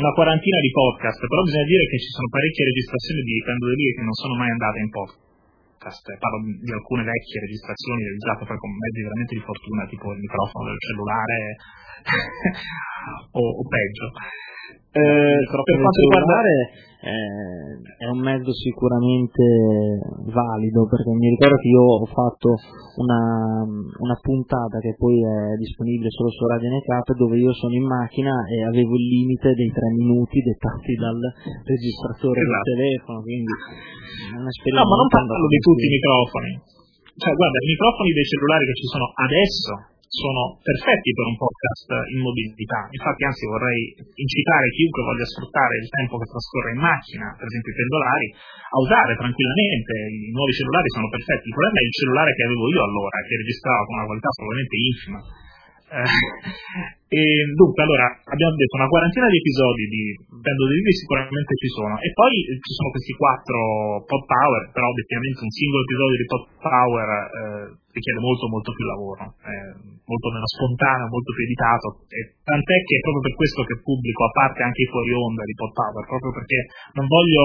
una 0.00 0.12
quarantina 0.16 0.58
di 0.64 0.72
podcast, 0.72 1.20
però 1.28 1.44
bisogna 1.44 1.68
dire 1.68 1.84
che 1.92 2.00
ci 2.00 2.08
sono 2.08 2.32
parecchie 2.32 2.72
registrazioni 2.72 3.20
di 3.20 3.36
Pendo 3.44 3.68
di 3.68 3.76
Liri 3.84 3.96
che 4.00 4.04
non 4.08 4.16
sono 4.16 4.32
mai 4.32 4.48
andate 4.48 4.80
in 4.80 4.88
podcast 4.88 5.23
podcast, 5.84 6.18
parlo 6.18 6.40
di 6.64 6.72
alcune 6.72 7.04
vecchie 7.04 7.40
registrazioni 7.40 8.04
realizzate 8.04 8.44
poi 8.46 8.56
con 8.56 8.70
mezzi 8.72 9.02
veramente 9.02 9.34
di 9.34 9.44
fortuna, 9.44 9.86
tipo 9.86 10.12
il 10.12 10.20
microfono 10.20 10.64
del 10.64 10.80
cellulare 10.80 11.38
o, 13.36 13.42
o 13.44 13.62
peggio. 13.68 14.06
Eh, 14.94 15.38
per 15.42 15.76
quanto 15.80 16.00
riguardare 16.06 16.54
eh, 17.04 18.06
è 18.06 18.08
un 18.08 18.22
mezzo 18.22 18.54
sicuramente 18.54 19.42
valido 20.30 20.86
perché 20.86 21.10
mi 21.12 21.34
ricordo 21.34 21.56
che 21.60 21.68
io 21.68 21.84
ho 22.00 22.06
fatto 22.06 22.56
una, 23.02 23.60
una 23.66 24.18
puntata 24.22 24.78
che 24.78 24.94
poi 24.96 25.20
è 25.20 25.58
disponibile 25.58 26.08
solo 26.08 26.30
su 26.30 26.46
Radio 26.46 26.70
NK 26.72 27.12
dove 27.18 27.36
io 27.36 27.52
sono 27.52 27.74
in 27.74 27.84
macchina 27.84 28.32
e 28.48 28.64
avevo 28.64 28.96
il 28.96 29.04
limite 29.04 29.52
dei 29.52 29.68
tre 29.68 29.88
minuti 29.98 30.40
dettati 30.40 30.94
dal 30.94 31.18
registratore 31.66 32.40
esatto. 32.40 32.54
del 32.54 32.64
telefono 32.72 33.18
quindi 33.20 33.52
è 33.52 34.36
un'esperienza 34.40 34.80
no 34.80 34.88
ma 34.88 34.96
non 34.96 35.08
parlo 35.10 35.48
di 35.50 35.60
tutti 35.60 35.84
i 35.84 35.92
microfoni. 35.92 36.52
Cioè 37.14 37.32
guarda 37.36 37.58
i 37.60 37.68
microfoni 37.68 38.10
dei 38.16 38.26
cellulari 38.30 38.64
che 38.64 38.76
ci 38.80 38.88
sono 38.88 39.06
adesso 39.12 39.93
sono 40.14 40.62
perfetti 40.62 41.10
per 41.10 41.26
un 41.26 41.36
podcast 41.36 41.88
in 42.14 42.20
mobilità. 42.22 42.86
Infatti, 42.86 43.22
anzi, 43.26 43.50
vorrei 43.50 43.98
incitare 43.98 44.70
chiunque 44.70 45.02
voglia 45.02 45.26
sfruttare 45.26 45.74
il 45.82 45.88
tempo 45.90 46.14
che 46.22 46.30
trascorre 46.30 46.70
in 46.70 46.80
macchina, 46.80 47.26
per 47.34 47.46
esempio 47.50 47.74
i 47.74 47.78
pendolari, 47.82 48.28
a 48.30 48.78
usare 48.78 49.12
tranquillamente. 49.18 49.92
I 50.06 50.30
nuovi 50.30 50.54
cellulari 50.54 50.88
sono 50.94 51.08
perfetti. 51.10 51.50
Il 51.50 51.56
problema 51.58 51.78
è 51.78 51.84
il 51.84 51.96
cellulare 51.98 52.30
che 52.30 52.44
avevo 52.46 52.64
io 52.70 52.82
allora, 52.86 53.16
che 53.26 53.34
registrava 53.42 53.82
con 53.82 53.94
una 53.98 54.08
qualità 54.08 54.30
probabilmente 54.38 54.76
infima 54.78 55.20
e 55.94 57.22
dunque, 57.54 57.80
allora, 57.86 58.10
abbiamo 58.26 58.58
detto 58.58 58.74
una 58.74 58.90
quarantina 58.90 59.30
di 59.30 59.38
episodi 59.38 59.82
di 59.86 60.04
Bando 60.34 60.64
dei 60.66 60.76
Libri 60.82 60.92
sicuramente 60.98 61.52
ci 61.54 61.70
sono, 61.70 61.94
e 62.02 62.10
poi 62.10 62.34
ci 62.58 62.72
sono 62.74 62.90
questi 62.90 63.14
quattro 63.14 64.02
Pod 64.02 64.24
Power, 64.26 64.62
però 64.74 64.90
obiettivamente 64.90 65.46
un 65.46 65.52
singolo 65.54 65.82
episodio 65.86 66.16
di 66.18 66.26
Pod 66.26 66.44
Power 66.58 67.08
eh, 67.14 67.66
richiede 67.94 68.18
molto 68.18 68.44
molto 68.50 68.70
più 68.74 68.84
lavoro, 68.90 69.22
eh, 69.46 69.72
molto 70.02 70.26
meno 70.34 70.48
spontaneo, 70.50 71.06
molto 71.06 71.30
più 71.30 71.44
editato, 71.46 71.86
e 72.10 72.20
tant'è 72.42 72.78
che 72.82 72.94
è 72.98 73.00
proprio 73.06 73.24
per 73.30 73.34
questo 73.38 73.60
che 73.62 73.76
pubblico, 73.78 74.20
a 74.26 74.32
parte 74.34 74.60
anche 74.66 74.82
i 74.82 74.90
fuori 74.90 75.12
onda 75.14 75.42
di 75.46 75.54
Pod 75.54 75.70
Power, 75.70 76.02
proprio 76.10 76.32
perché 76.34 76.58
non 76.98 77.06
voglio 77.06 77.44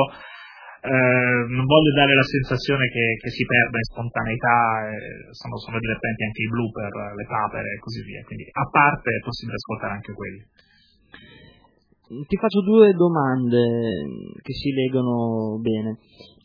eh, 0.81 1.39
non 1.51 1.65
voglio 1.65 1.91
dare 1.91 2.15
la 2.15 2.24
sensazione 2.24 2.88
che, 2.88 3.19
che 3.19 3.29
si 3.29 3.43
perda 3.43 3.77
in 3.77 3.89
spontaneità, 3.91 4.59
eh, 4.88 5.33
sono, 5.36 5.57
sono, 5.59 5.79
divertenti 5.79 6.24
anche 6.24 6.41
i 6.41 6.48
blooper, 6.48 6.93
le 7.19 7.27
papere 7.27 7.67
e 7.75 7.79
così 7.79 8.01
via, 8.03 8.24
quindi 8.24 8.48
a 8.48 8.65
parte 8.71 9.09
è 9.12 9.19
possibile 9.19 9.59
ascoltare 9.59 9.93
anche 9.93 10.13
quelli. 10.13 10.41
Ti 12.09 12.38
faccio 12.38 12.62
due 12.63 12.93
domande 12.93 13.62
che 14.41 14.53
si 14.53 14.71
legano 14.71 15.59
bene. 15.59 16.00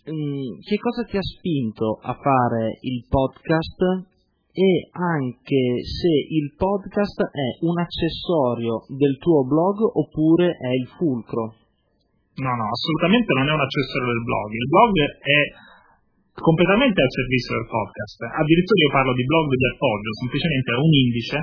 Mm, 0.04 0.60
che 0.60 0.76
cosa 0.76 1.04
ti 1.08 1.16
ha 1.16 1.22
spinto 1.22 1.98
a 2.02 2.12
fare 2.12 2.76
il 2.82 3.06
podcast 3.08 4.12
e 4.52 4.88
anche 4.92 5.80
se 5.80 6.12
il 6.28 6.52
podcast 6.54 7.22
è 7.32 7.64
un 7.64 7.78
accessorio 7.80 8.84
del 8.88 9.16
tuo 9.16 9.46
blog 9.46 9.80
oppure 9.80 10.52
è 10.52 10.68
il 10.68 10.86
fulcro? 10.98 11.63
No, 12.34 12.50
no, 12.50 12.66
assolutamente 12.66 13.30
non 13.38 13.46
è 13.46 13.52
un 13.54 13.62
accessorio 13.62 14.10
del 14.10 14.24
blog. 14.26 14.48
Il 14.50 14.66
blog 14.66 14.92
è 15.22 15.40
completamente 16.34 16.98
al 16.98 17.12
servizio 17.14 17.54
del 17.54 17.68
podcast. 17.70 18.18
Addirittura 18.26 18.78
io 18.82 18.90
parlo 18.90 19.14
di 19.14 19.22
blog 19.22 19.46
di 19.54 19.68
appoggio, 19.70 20.10
semplicemente 20.18 20.68
è 20.74 20.78
un 20.82 20.92
indice. 20.94 21.38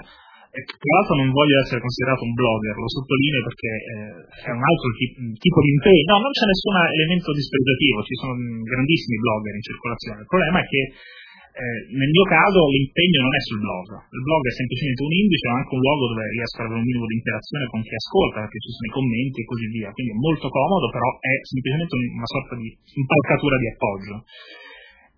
Tra 0.52 0.92
l'altro 1.00 1.16
non 1.16 1.32
voglio 1.32 1.64
essere 1.64 1.80
considerato 1.80 2.28
un 2.28 2.36
blogger, 2.36 2.76
lo 2.76 2.92
sottolineo 2.92 3.44
perché 3.48 3.72
eh, 3.72 4.16
è 4.44 4.52
un 4.52 4.60
altro 4.60 4.88
tipo, 5.00 5.16
tipo 5.40 5.60
di 5.64 5.72
impegno. 5.80 6.12
No, 6.12 6.28
non 6.28 6.34
c'è 6.36 6.44
nessun 6.44 6.76
elemento 6.76 7.32
dispregiativo, 7.32 8.04
ci 8.04 8.16
sono 8.20 8.36
grandissimi 8.36 9.16
blogger 9.16 9.56
in 9.56 9.64
circolazione. 9.64 10.20
Il 10.28 10.28
problema 10.28 10.60
è 10.60 10.66
che 10.68 10.82
eh, 11.52 11.80
nel 11.92 12.12
mio 12.12 12.26
caso 12.32 12.60
l'impegno 12.72 13.20
non 13.28 13.34
è 13.36 13.42
sul 13.44 13.60
blog, 13.60 13.88
il 13.92 14.24
blog 14.24 14.42
è 14.48 14.54
semplicemente 14.56 15.04
un 15.04 15.14
indice, 15.14 15.46
ma 15.52 15.56
anche 15.60 15.76
un 15.76 15.84
luogo 15.84 16.04
dove 16.16 16.24
riesco 16.32 16.58
ad 16.58 16.66
avere 16.72 16.80
un 16.80 16.88
minimo 16.88 17.08
di 17.12 17.18
interazione 17.20 17.64
con 17.68 17.80
chi 17.84 17.96
ascolta, 17.96 18.38
perché 18.48 18.60
ci 18.64 18.72
sono 18.72 18.88
i 18.88 18.96
commenti 18.96 19.38
e 19.42 19.46
così 19.52 19.68
via, 19.68 19.90
quindi 19.92 20.12
è 20.16 20.20
molto 20.20 20.48
comodo, 20.48 20.86
però 20.88 21.08
è 21.20 21.34
semplicemente 21.44 21.94
una 21.96 22.30
sorta 22.32 22.54
di 22.56 22.68
impalcatura 22.72 23.56
di 23.60 23.68
appoggio. 23.68 24.16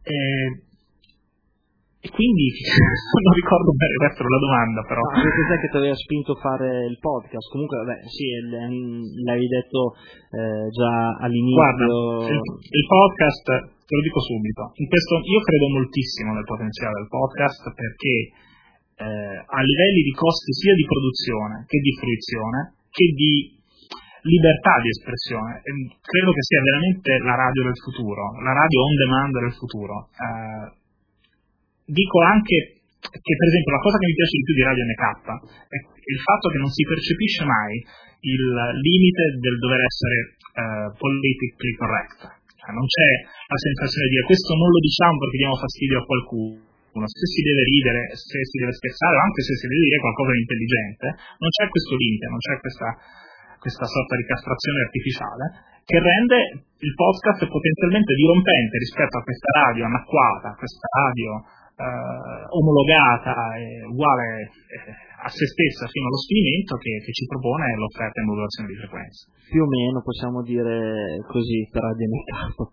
Eh, 0.04 0.73
e 2.04 2.08
quindi 2.12 2.52
non 3.24 3.32
ricordo 3.32 3.72
bene 3.80 3.96
resto 4.04 4.28
della 4.28 4.44
domanda, 4.44 4.84
però. 4.84 5.00
Ah, 5.08 5.24
cos'è 5.24 5.56
che 5.56 5.72
ti 5.72 5.78
aveva 5.80 5.96
spinto 5.96 6.36
a 6.36 6.40
fare 6.44 6.84
il 6.84 7.00
podcast? 7.00 7.48
Comunque, 7.48 7.80
vabbè, 7.80 8.04
sì, 8.12 8.28
l'avevi 9.24 9.48
detto 9.48 9.96
eh, 10.36 10.68
già 10.68 11.16
all'inizio. 11.24 11.64
Guarda, 11.64 11.88
il, 12.28 12.44
il 12.44 12.86
podcast 12.92 13.46
te 13.88 13.94
lo 13.96 14.04
dico 14.04 14.20
subito. 14.20 14.76
Questo, 14.76 15.14
io 15.24 15.42
credo 15.48 15.68
moltissimo 15.72 16.36
nel 16.36 16.44
potenziale 16.44 16.92
del 17.00 17.08
podcast 17.08 17.64
perché 17.72 18.16
eh, 19.00 19.38
a 19.40 19.62
livelli 19.64 20.02
di 20.04 20.12
costi 20.12 20.52
sia 20.52 20.76
di 20.76 20.84
produzione 20.84 21.64
che 21.72 21.80
di 21.80 21.94
fruizione 22.04 22.84
che 22.92 23.08
di 23.16 23.34
libertà 24.28 24.76
di 24.84 24.92
espressione. 24.92 25.64
E 25.64 25.72
credo 26.04 26.36
che 26.36 26.44
sia 26.44 26.60
veramente 26.60 27.16
la 27.24 27.36
radio 27.40 27.64
del 27.64 27.80
futuro, 27.80 28.24
la 28.44 28.52
radio 28.52 28.80
on 28.84 28.94
demand 29.00 29.34
del 29.40 29.56
futuro. 29.56 30.12
Eh, 30.20 30.83
dico 31.86 32.18
anche 32.24 32.84
che 33.04 33.34
per 33.36 33.48
esempio 33.52 33.76
la 33.76 33.84
cosa 33.84 33.98
che 34.00 34.08
mi 34.08 34.16
piace 34.16 34.36
di 34.40 34.46
più 34.48 34.54
di 34.56 34.64
Radio 34.64 34.84
NK 34.88 35.04
è 35.68 35.78
il 35.78 36.22
fatto 36.24 36.48
che 36.50 36.60
non 36.60 36.72
si 36.72 36.84
percepisce 36.88 37.44
mai 37.44 37.74
il 38.24 38.44
limite 38.80 39.24
del 39.44 39.60
dover 39.60 39.82
essere 39.84 40.18
uh, 40.56 40.88
politically 40.96 41.76
correct 41.76 42.44
cioè, 42.64 42.72
non 42.72 42.88
c'è 42.88 43.10
la 43.28 43.60
sensazione 43.60 44.08
di 44.08 44.16
dire 44.16 44.24
questo 44.24 44.56
non 44.56 44.72
lo 44.72 44.80
diciamo 44.80 45.20
perché 45.20 45.38
diamo 45.44 45.60
fastidio 45.60 46.00
a 46.00 46.08
qualcuno. 46.08 47.04
Se 47.12 47.26
si 47.28 47.42
deve 47.44 47.64
ridere, 47.68 48.02
se 48.16 48.40
si 48.40 48.58
deve 48.62 48.72
scherzare, 48.72 49.18
o 49.18 49.22
anche 49.26 49.42
se 49.44 49.54
si 49.60 49.66
deve 49.68 49.84
dire 49.84 50.00
qualcosa 50.00 50.32
di 50.32 50.42
intelligente, 50.46 51.06
non 51.44 51.50
c'è 51.52 51.66
questo 51.68 51.94
limite, 51.98 52.26
non 52.30 52.40
c'è 52.40 52.56
questa, 52.64 52.90
questa 53.60 53.88
sorta 53.90 54.14
di 54.16 54.26
castrazione 54.30 54.80
artificiale 54.88 55.46
che 55.84 56.00
rende 56.00 56.40
il 56.80 56.94
podcast 56.96 57.44
potenzialmente 57.44 58.16
dirompente 58.16 58.78
rispetto 58.78 59.18
a 59.20 59.26
questa 59.28 59.52
radio 59.60 59.84
anacquata, 59.84 60.56
questa 60.56 60.88
radio 60.88 61.32
eh, 61.74 62.44
omologata 62.54 63.34
e 63.58 63.86
uguale 63.90 64.46
eh, 64.46 65.12
a 65.24 65.30
se 65.30 65.46
stessa 65.48 65.88
fino 65.88 66.06
allo 66.06 66.20
sfinimento 66.20 66.76
che, 66.78 67.00
che 67.00 67.12
ci 67.16 67.26
propone 67.26 67.74
l'offerta 67.80 68.20
in 68.20 68.28
modulazione 68.28 68.70
di 68.70 68.78
frequenza. 68.78 69.22
Più 69.50 69.62
o 69.64 69.68
meno 69.68 70.04
possiamo 70.04 70.44
dire 70.44 71.18
così 71.26 71.68
per 71.72 71.84
ADN 71.84 72.14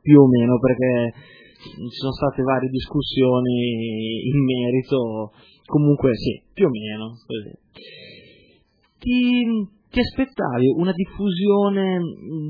più 0.03 0.19
o 0.19 0.27
meno 0.27 0.59
perché 0.59 1.15
ci 1.61 1.99
sono 2.01 2.13
state 2.13 2.43
varie 2.43 2.69
discussioni 2.69 4.29
in 4.29 4.39
merito, 4.45 5.33
comunque 5.65 6.17
sì, 6.17 6.43
più 6.53 6.67
o 6.67 6.71
meno 6.71 7.15
così. 7.25 7.53
Ti, 8.99 9.69
ti 9.89 10.01
aspettavi 10.01 10.67
una 10.77 10.93
diffusione 10.93 12.01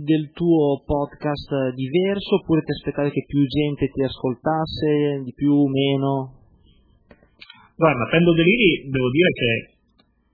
del 0.02 0.30
tuo 0.32 0.82
podcast 0.86 1.74
diverso 1.74 2.36
oppure 2.36 2.62
ti 2.62 2.70
aspettavi 2.70 3.10
che 3.10 3.24
più 3.26 3.44
gente 3.46 3.90
ti 3.90 4.02
ascoltasse, 4.02 5.22
di 5.24 5.32
più 5.34 5.52
o 5.52 5.68
meno? 5.68 6.39
Guarda, 7.80 8.04
Pendo 8.12 8.36
Deliri 8.36 8.92
devo 8.92 9.08
dire 9.08 9.30
che 9.32 9.50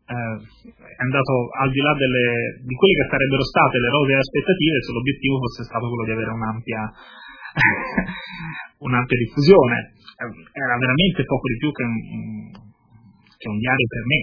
eh, 0.03 0.35
è 0.35 1.03
andato 1.07 1.47
al 1.63 1.71
di 1.71 1.79
là 1.79 1.95
delle, 1.95 2.59
di 2.59 2.75
quelle 2.75 2.99
che 2.99 3.07
sarebbero 3.07 3.45
state 3.47 3.79
le 3.79 3.91
rose 3.95 4.19
aspettative 4.19 4.83
se 4.83 4.91
l'obiettivo 4.91 5.39
fosse 5.39 5.63
stato 5.63 5.87
quello 5.87 6.07
di 6.11 6.15
avere 6.19 6.35
un'ampia, 6.35 6.83
un'ampia 8.91 9.19
diffusione. 9.23 9.95
Eh, 9.95 10.59
era 10.59 10.75
veramente 10.75 11.23
poco 11.23 11.47
di 11.47 11.59
più 11.63 11.71
che 11.71 11.85
un, 11.87 11.97
che 13.31 13.47
un 13.47 13.59
diario 13.63 13.87
per 13.95 14.05
me. 14.11 14.21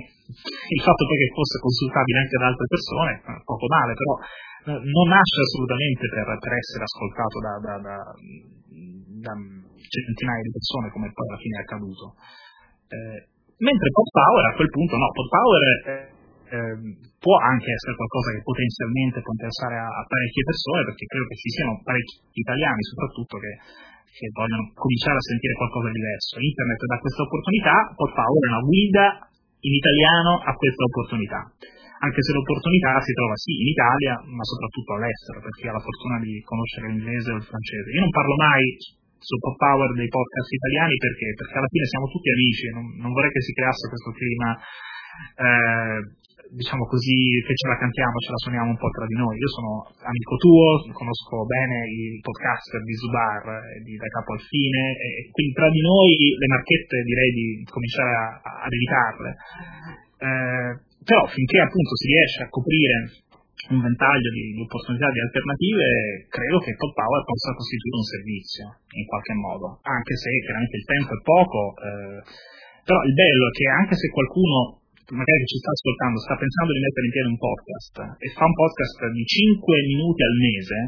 Il 0.67 0.83
fatto 0.83 1.07
poi 1.07 1.19
che 1.23 1.31
fosse 1.31 1.63
consultabile 1.63 2.19
anche 2.27 2.37
da 2.43 2.47
altre 2.51 2.67
persone, 2.67 3.11
eh, 3.23 3.39
poco 3.47 3.65
male, 3.71 3.91
però 3.95 4.13
eh, 4.67 4.79
non 4.83 5.07
nasce 5.07 5.39
assolutamente 5.47 6.11
per, 6.11 6.27
per 6.27 6.53
essere 6.59 6.83
ascoltato 6.83 7.35
da, 7.39 7.53
da, 7.63 7.75
da, 7.79 7.95
da, 8.03 9.33
centinaia 9.79 10.43
di 10.43 10.51
persone 10.51 10.91
come 10.91 11.07
poi 11.15 11.27
alla 11.31 11.39
fine 11.39 11.55
è 11.55 11.63
accaduto. 11.63 12.19
Eh, 12.93 13.31
Mentre 13.63 13.89
Pod 13.95 14.09
Power 14.11 14.43
a 14.43 14.55
quel 14.59 14.71
punto 14.75 14.93
no, 14.99 15.07
Pod 15.15 15.29
Power 15.31 15.61
eh, 15.63 16.03
eh, 16.51 16.77
può 17.15 17.39
anche 17.39 17.71
essere 17.71 17.95
qualcosa 17.95 18.35
che 18.35 18.43
potenzialmente 18.43 19.23
può 19.23 19.31
interessare 19.31 19.79
a, 19.79 19.87
a, 19.87 20.03
parecchie 20.03 20.43
persone, 20.43 20.83
perché 20.83 21.05
credo 21.07 21.25
che 21.31 21.37
ci 21.39 21.49
siano 21.55 21.79
parecchi 21.79 22.15
italiani 22.43 22.81
soprattutto 22.83 23.39
che, 23.39 23.53
che 24.19 24.27
vogliono 24.35 24.67
cominciare 24.75 25.15
a 25.15 25.27
sentire 25.31 25.55
qualcosa 25.55 25.87
di 25.87 25.95
diverso. 25.95 26.33
Internet 26.43 26.81
dà 26.83 26.97
questa 26.99 27.23
opportunità, 27.23 27.75
Pod 27.95 28.11
Power 28.11 28.41
è 28.43 28.51
una 28.51 28.65
guida 28.67 29.05
in 29.63 29.73
italiano 29.79 30.31
a 30.43 30.51
questa 30.59 30.83
opportunità 30.83 31.41
anche 32.03 32.19
se 32.19 32.35
l'opportunità 32.35 32.99
si 32.99 33.13
trova 33.15 33.31
sì 33.39 33.63
in 33.63 33.69
Italia, 33.71 34.19
ma 34.27 34.43
soprattutto 34.43 34.91
all'estero, 34.99 35.39
per 35.39 35.55
chi 35.55 35.71
ha 35.71 35.71
la 35.71 35.79
fortuna 35.79 36.19
di 36.19 36.35
conoscere 36.43 36.91
l'inglese 36.91 37.31
o 37.31 37.39
il 37.39 37.47
francese. 37.47 37.95
Io 37.95 38.03
non 38.03 38.11
parlo 38.11 38.35
mai 38.35 38.63
pop 39.39 39.55
power 39.57 39.89
dei 39.93 40.07
podcast 40.07 40.49
italiani 40.51 40.95
perché? 40.97 41.27
Perché 41.37 41.55
alla 41.57 41.71
fine 41.71 41.85
siamo 41.85 42.07
tutti 42.07 42.29
amici, 42.29 42.65
non, 42.73 42.85
non 42.99 43.11
vorrei 43.11 43.31
che 43.31 43.41
si 43.41 43.53
creasse 43.53 43.89
questo 43.89 44.11
clima 44.11 44.49
eh, 45.37 45.99
diciamo 46.53 46.85
così, 46.85 47.41
che 47.41 47.55
ce 47.57 47.67
la 47.67 47.77
cantiamo, 47.77 48.21
ce 48.21 48.31
la 48.31 48.41
suoniamo 48.45 48.69
un 48.69 48.77
po' 48.77 48.89
tra 48.93 49.05
di 49.05 49.17
noi. 49.17 49.37
Io 49.37 49.49
sono 49.49 49.89
amico 50.05 50.35
tuo, 50.37 50.85
conosco 50.93 51.45
bene 51.45 51.89
il 51.89 52.21
podcaster 52.21 52.81
di 52.83 52.93
Zubar, 52.93 53.41
di 53.81 53.97
Da 53.97 54.07
Capo 54.07 54.33
al 54.33 54.43
Fine, 54.45 54.83
e 54.93 55.09
quindi 55.33 55.53
tra 55.53 55.69
di 55.69 55.81
noi 55.81 56.09
le 56.37 56.47
marchette 56.47 57.01
direi 57.01 57.31
di 57.33 57.47
cominciare 57.65 58.13
a, 58.13 58.25
ad 58.69 58.71
evitarle. 58.71 59.29
Eh, 60.23 60.71
però 61.03 61.25
finché 61.27 61.57
appunto 61.59 61.93
si 61.97 62.07
riesce 62.07 62.43
a 62.43 62.49
coprire 62.49 62.97
un 63.71 63.79
ventaglio 63.79 64.29
di, 64.33 64.59
di, 64.59 64.61
opportunità, 64.61 65.07
di 65.07 65.21
alternative, 65.23 66.27
credo 66.27 66.57
che 66.59 66.75
Pod 66.75 66.91
Power 66.91 67.21
possa 67.23 67.55
costituire 67.55 67.95
un 67.95 68.09
servizio 68.11 68.65
in 68.99 69.05
qualche 69.07 69.35
modo, 69.39 69.79
anche 69.87 70.13
se 70.19 70.29
chiaramente 70.43 70.75
il 70.77 70.85
tempo 70.85 71.11
è 71.15 71.21
poco, 71.23 71.59
eh, 71.79 72.19
però 72.83 72.99
il 73.07 73.13
bello 73.15 73.45
è 73.47 73.53
che 73.55 73.65
anche 73.71 73.95
se 73.95 74.07
qualcuno 74.11 74.83
magari 75.11 75.39
che 75.43 75.51
ci 75.51 75.59
sta 75.59 75.71
ascoltando 75.71 76.17
sta 76.23 76.35
pensando 76.39 76.71
di 76.73 76.83
mettere 76.83 77.05
in 77.05 77.13
piedi 77.13 77.29
un 77.29 77.41
podcast 77.43 77.95
e 78.23 78.27
fa 78.33 78.45
un 78.47 78.55
podcast 78.55 78.99
di 79.11 79.23
5 79.23 79.91
minuti 79.91 80.21
al 80.23 80.35
mese, 80.39 80.79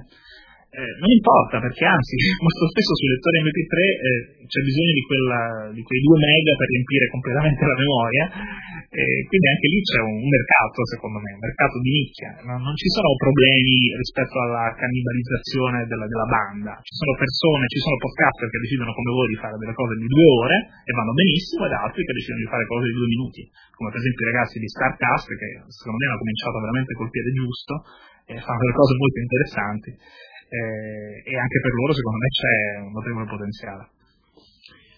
eh, 0.76 0.92
non 1.00 1.08
importa 1.08 1.64
perché 1.64 1.88
anzi 1.88 2.20
molto 2.44 2.68
spesso 2.68 2.92
sui 3.00 3.08
lettori 3.16 3.38
MP3 3.48 3.76
eh, 3.80 4.20
c'è 4.44 4.60
bisogno 4.60 4.92
di, 4.92 5.06
quella, 5.08 5.42
di, 5.72 5.82
quei 5.88 6.02
2 6.04 6.20
mega 6.20 6.52
per 6.60 6.68
riempire 6.68 7.06
completamente 7.16 7.62
la 7.64 7.80
memoria 7.80 8.24
e 8.92 9.04
quindi 9.28 9.48
anche 9.56 9.68
lì 9.72 9.80
c'è 9.82 10.00
un, 10.04 10.20
mercato 10.20 10.80
secondo 10.92 11.18
me, 11.24 11.32
un 11.32 11.44
mercato 11.44 11.80
di 11.80 11.92
nicchia. 11.96 12.30
Non, 12.44 12.60
non 12.60 12.76
ci 12.76 12.92
sono 12.92 13.08
problemi 13.16 13.92
rispetto 13.96 14.36
alla 14.36 14.72
cannibalizzazione 14.76 15.88
della, 15.88 16.08
della, 16.08 16.28
banda. 16.28 16.80
Ci 16.84 16.96
sono 16.96 17.12
persone, 17.16 17.72
ci 17.72 17.80
sono 17.80 17.96
podcaster 17.96 18.48
che 18.52 18.60
decidono 18.60 18.92
come 18.92 19.12
voi 19.16 19.28
di 19.32 19.40
fare 19.40 19.56
delle 19.56 19.76
cose 19.76 19.96
di 19.96 20.08
due 20.08 20.28
ore 20.44 20.56
e 20.84 20.92
vanno 20.92 21.16
benissimo 21.16 21.68
ed 21.68 21.76
altri 21.76 22.04
che 22.04 22.14
decidono 22.16 22.44
di 22.44 22.52
fare 22.52 22.64
cose 22.68 22.86
di 22.92 22.96
due 22.96 23.10
minuti. 23.10 23.42
Come 23.76 23.90
per 23.92 24.00
esempio 24.00 24.22
i 24.28 24.32
ragazzi 24.32 24.56
di 24.60 24.70
Starcast 24.70 25.28
che 25.28 25.50
secondo 25.72 25.98
me 26.00 26.06
hanno 26.08 26.22
cominciato 26.24 26.58
veramente 26.60 26.92
col 26.96 27.12
piede 27.12 27.32
giusto 27.32 27.74
e 28.28 28.34
fanno 28.40 28.60
delle 28.60 28.76
cose 28.80 28.94
molto 28.96 29.20
interessanti 29.20 29.92
eh, 30.56 31.22
e 31.28 31.34
anche 31.36 31.60
per 31.60 31.74
loro 31.76 31.94
secondo 31.94 32.18
me 32.18 32.30
c'è 32.32 32.56
un 32.88 32.92
notevole 32.92 33.28
potenziale. 33.28 33.84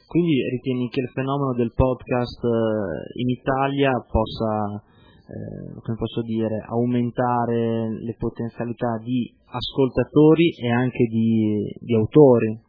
Quindi 0.07 0.39
ritieni 0.49 0.87
che 0.89 1.01
il 1.01 1.11
fenomeno 1.11 1.53
del 1.53 1.73
podcast 1.73 2.39
eh, 2.45 3.19
in 3.19 3.27
Italia 3.27 3.91
possa, 4.07 4.79
eh, 5.27 5.81
come 5.83 5.97
posso 5.97 6.21
dire, 6.21 6.63
aumentare 6.63 7.91
le 7.91 8.15
potenzialità 8.17 8.97
di 9.03 9.33
ascoltatori 9.51 10.55
e 10.63 10.71
anche 10.71 11.03
di, 11.11 11.75
di 11.81 11.93
autori? 11.95 12.59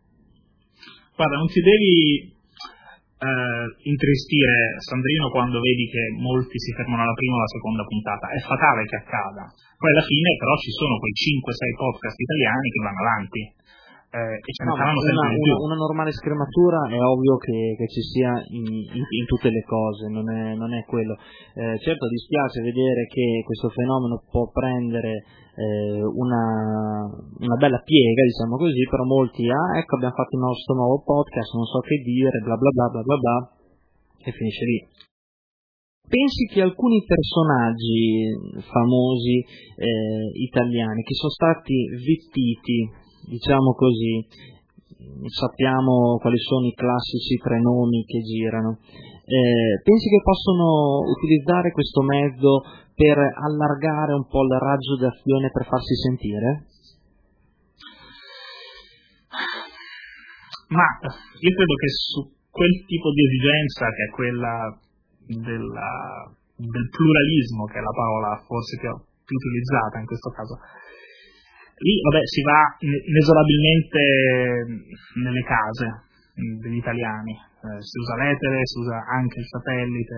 Guarda, 1.15 1.37
non 1.37 1.47
ti 1.47 1.61
devi 1.61 2.38
eh, 3.19 3.67
intristire 3.91 4.79
Sandrino 4.79 5.31
quando 5.31 5.59
vedi 5.59 5.91
che 5.91 6.03
molti 6.23 6.59
si 6.59 6.71
fermano 6.73 7.03
alla 7.03 7.19
prima 7.19 7.35
o 7.35 7.39
alla 7.39 7.55
seconda 7.55 7.83
puntata. 7.83 8.31
È 8.31 8.39
fatale 8.39 8.87
che 8.87 8.97
accada. 8.97 9.43
Poi 9.79 9.91
alla 9.91 10.07
fine 10.07 10.31
però 10.39 10.55
ci 10.59 10.71
sono 10.71 10.99
quei 10.99 11.15
5-6 11.15 11.75
podcast 11.75 12.19
italiani 12.19 12.67
che 12.71 12.81
vanno 12.83 13.03
avanti 13.03 13.41
eh, 14.09 14.41
no, 14.65 14.73
una. 14.73 14.89
Una, 14.89 15.57
una, 15.69 15.77
normale 15.77 16.13
scrematura 16.13 16.89
è 16.89 16.97
ovvio 16.97 17.37
che, 17.37 17.77
che 17.77 17.87
ci 17.93 18.01
sia 18.01 18.41
in, 18.57 18.65
in, 18.65 19.05
in, 19.05 19.25
tutte 19.27 19.51
le 19.51 19.61
cose, 19.69 20.09
non 20.09 20.25
è, 20.33 20.55
non 20.55 20.73
è 20.73 20.83
quello. 20.89 21.13
Eh, 21.53 21.77
certo 21.77 22.09
dispiace 22.09 22.63
vedere 22.63 23.05
che 23.05 23.43
questo 23.45 23.69
fenomeno 23.69 24.25
può 24.31 24.49
prendere 24.49 25.29
eh, 25.61 26.01
una, 26.01 27.05
una, 27.05 27.57
bella 27.61 27.85
piega, 27.85 28.23
diciamo 28.25 28.57
così, 28.57 28.81
però 28.89 29.05
molti, 29.05 29.45
ah 29.45 29.77
ecco 29.77 29.97
abbiamo 29.97 30.17
fatto 30.17 30.37
il 30.37 30.41
nostro 30.41 30.75
nuovo 30.75 31.03
podcast, 31.05 31.53
non 31.53 31.69
so 31.69 31.81
che 31.85 32.01
dire, 32.01 32.41
bla 32.41 32.57
bla 32.57 32.71
bla 32.73 32.89
bla 32.89 33.03
bla 33.05 33.17
bla, 33.21 33.37
e 34.25 34.33
finisce 34.33 34.65
lì. 34.65 34.79
Pensi 36.09 36.49
che 36.49 36.63
alcuni 36.63 37.05
personaggi 37.05 38.33
famosi 38.73 39.45
eh, 39.77 40.33
italiani 40.41 41.03
che 41.03 41.13
sono 41.13 41.29
stati 41.29 41.77
zittiti 42.01 43.05
diciamo 43.29 43.75
così, 43.75 44.27
sappiamo 45.29 46.17
quali 46.19 46.39
sono 46.39 46.67
i 46.67 46.75
classici 46.75 47.37
tre 47.37 47.61
nomi 47.61 48.05
che 48.05 48.21
girano. 48.21 48.79
Eh, 49.29 49.81
pensi 49.85 50.09
che 50.09 50.21
possono 50.25 51.05
utilizzare 51.05 51.71
questo 51.73 52.01
mezzo 52.03 52.65
per 52.97 53.19
allargare 53.19 54.15
un 54.15 54.27
po' 54.27 54.43
il 54.43 54.57
raggio 54.59 54.97
d'azione 54.97 55.51
per 55.53 55.67
farsi 55.69 55.95
sentire? 55.95 56.67
Ma 60.69 60.85
io 61.05 61.53
credo 61.55 61.75
che 61.81 61.89
su 61.89 62.21
quel 62.51 62.75
tipo 62.85 63.09
di 63.13 63.23
esigenza, 63.25 63.87
che 63.89 64.05
è 64.05 64.11
quella 64.13 64.57
della, 65.29 65.93
del 66.57 66.89
pluralismo, 66.89 67.65
che 67.65 67.79
è 67.79 67.83
la 67.85 67.97
parola 67.97 68.43
forse 68.45 68.77
più, 68.81 68.91
più 69.25 69.37
utilizzata 69.37 70.01
in 70.01 70.07
questo 70.07 70.31
caso, 70.31 70.59
Lì, 71.79 71.95
vabbè, 72.03 72.27
si 72.27 72.43
va 72.43 72.61
inesorabilmente 72.83 74.01
nelle 75.23 75.45
case 75.47 75.87
degli 76.35 76.79
italiani, 76.79 77.35
eh, 77.35 77.83
si 77.83 77.99
usa 77.99 78.15
l'etere, 78.19 78.67
si 78.67 78.79
usa 78.79 78.99
anche 79.07 79.39
il 79.39 79.47
satellite. 79.47 80.17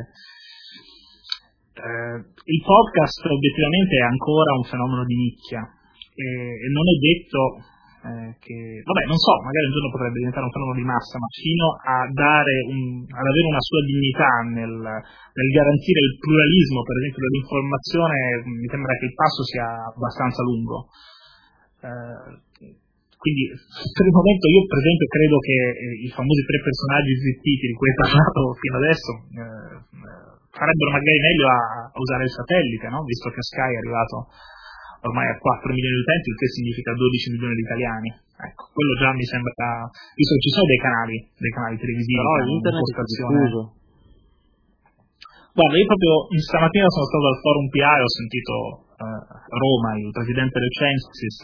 Eh, 1.80 2.16
il 2.20 2.60
podcast 2.60 3.24
obiettivamente 3.24 3.96
è 3.96 4.04
ancora 4.04 4.52
un 4.56 4.64
fenomeno 4.64 5.04
di 5.04 5.16
nicchia 5.16 5.64
e, 6.20 6.68
non 6.68 6.84
è 6.84 6.96
detto 7.00 7.40
eh, 8.00 8.32
che, 8.40 8.56
vabbè, 8.84 9.04
non 9.08 9.20
so, 9.20 9.32
magari 9.44 9.68
un 9.68 9.76
giorno 9.76 9.92
potrebbe 9.92 10.20
diventare 10.20 10.44
un 10.48 10.54
fenomeno 10.56 10.80
di 10.80 10.88
massa, 10.88 11.20
ma 11.20 11.28
fino 11.36 11.66
un, 11.76 13.04
ad 13.04 13.26
avere 13.28 13.46
una 13.52 13.64
sua 13.64 13.80
dignità 13.84 14.32
nel, 14.56 14.76
nel, 14.80 15.50
garantire 15.52 16.00
il 16.08 16.16
pluralismo, 16.16 16.80
per 16.80 16.96
esempio, 17.00 17.20
dell'informazione, 17.20 18.16
mi 18.48 18.68
sembra 18.72 18.92
che 18.96 19.04
il 19.04 19.16
passo 19.16 19.42
sia 19.44 19.68
abbastanza 19.92 20.40
lungo. 20.44 20.88
Eh, 21.80 22.78
quindi 23.20 23.52
per 23.52 24.04
il 24.08 24.16
momento 24.16 24.48
io 24.48 24.64
per 24.64 24.78
esempio 24.80 25.06
credo 25.12 25.36
che 25.44 25.56
eh, 25.76 26.08
i 26.08 26.10
famosi 26.12 26.40
tre 26.44 26.58
personaggi 26.64 27.12
zittiti 27.20 27.64
di 27.68 27.76
cui 27.76 27.88
hai 27.92 28.00
parlato 28.00 28.40
fino 28.60 28.76
adesso 28.80 29.10
eh, 29.28 29.76
farebbero 30.50 30.90
magari 30.92 31.18
meglio 31.20 31.46
a, 31.48 31.60
a, 31.88 31.98
usare 32.00 32.24
il 32.24 32.32
satellite, 32.32 32.86
no? 32.88 33.04
visto 33.04 33.28
che 33.30 33.40
Sky 33.40 33.72
è 33.76 33.80
arrivato 33.80 34.28
ormai 35.00 35.28
a 35.32 35.36
4 35.40 35.72
milioni 35.72 35.96
di 35.96 36.04
utenti, 36.04 36.28
il 36.28 36.36
che 36.36 36.48
significa 36.48 36.92
12 36.92 37.32
milioni 37.32 37.54
di 37.56 37.64
italiani. 37.64 38.08
Ecco, 38.40 38.72
quello 38.72 38.92
già 38.96 39.12
mi 39.12 39.24
sembra, 39.24 39.52
visto 40.16 40.32
che 40.36 40.44
ci 40.44 40.52
sono 40.52 40.66
dei 40.68 40.80
canali, 40.80 41.16
dei 41.36 41.52
canali 41.52 41.76
televisivi, 41.76 42.20
però 42.20 42.32
internet 42.40 42.88
è 42.88 43.04
diffuso. 43.04 43.60
Guarda, 45.50 45.76
io 45.76 45.88
proprio 45.92 46.14
stamattina 46.40 46.88
sono 46.88 47.06
stato 47.10 47.26
al 47.26 47.40
forum 47.40 47.66
PA 47.68 47.92
e 48.00 48.02
ho 48.04 48.12
sentito 48.12 48.54
Roma, 49.00 49.96
il 49.96 50.10
presidente 50.12 50.58
del 50.58 50.72
Censis, 50.76 51.38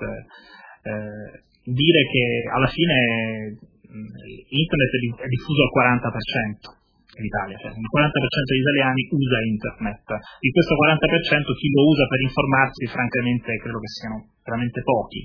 eh, 0.85 1.31
dire 1.65 2.03
che 2.13 2.25
alla 2.53 2.69
fine 2.69 3.57
internet 3.97 4.93
è 5.25 5.29
diffuso 5.29 5.61
al 5.65 5.73
40% 5.73 6.77
in 7.17 7.25
Italia, 7.25 7.57
cioè 7.57 7.73
il 7.73 7.89
40% 7.89 8.53
degli 8.53 8.61
italiani 8.61 9.01
usa 9.09 9.39
internet, 9.41 10.07
di 10.37 10.51
questo 10.53 10.77
40% 10.77 11.57
chi 11.57 11.69
lo 11.73 11.83
usa 11.89 12.05
per 12.05 12.21
informarsi 12.21 12.85
francamente 12.93 13.57
credo 13.57 13.81
che 13.81 13.89
siano 13.89 14.17
veramente 14.45 14.85
pochi. 14.85 15.25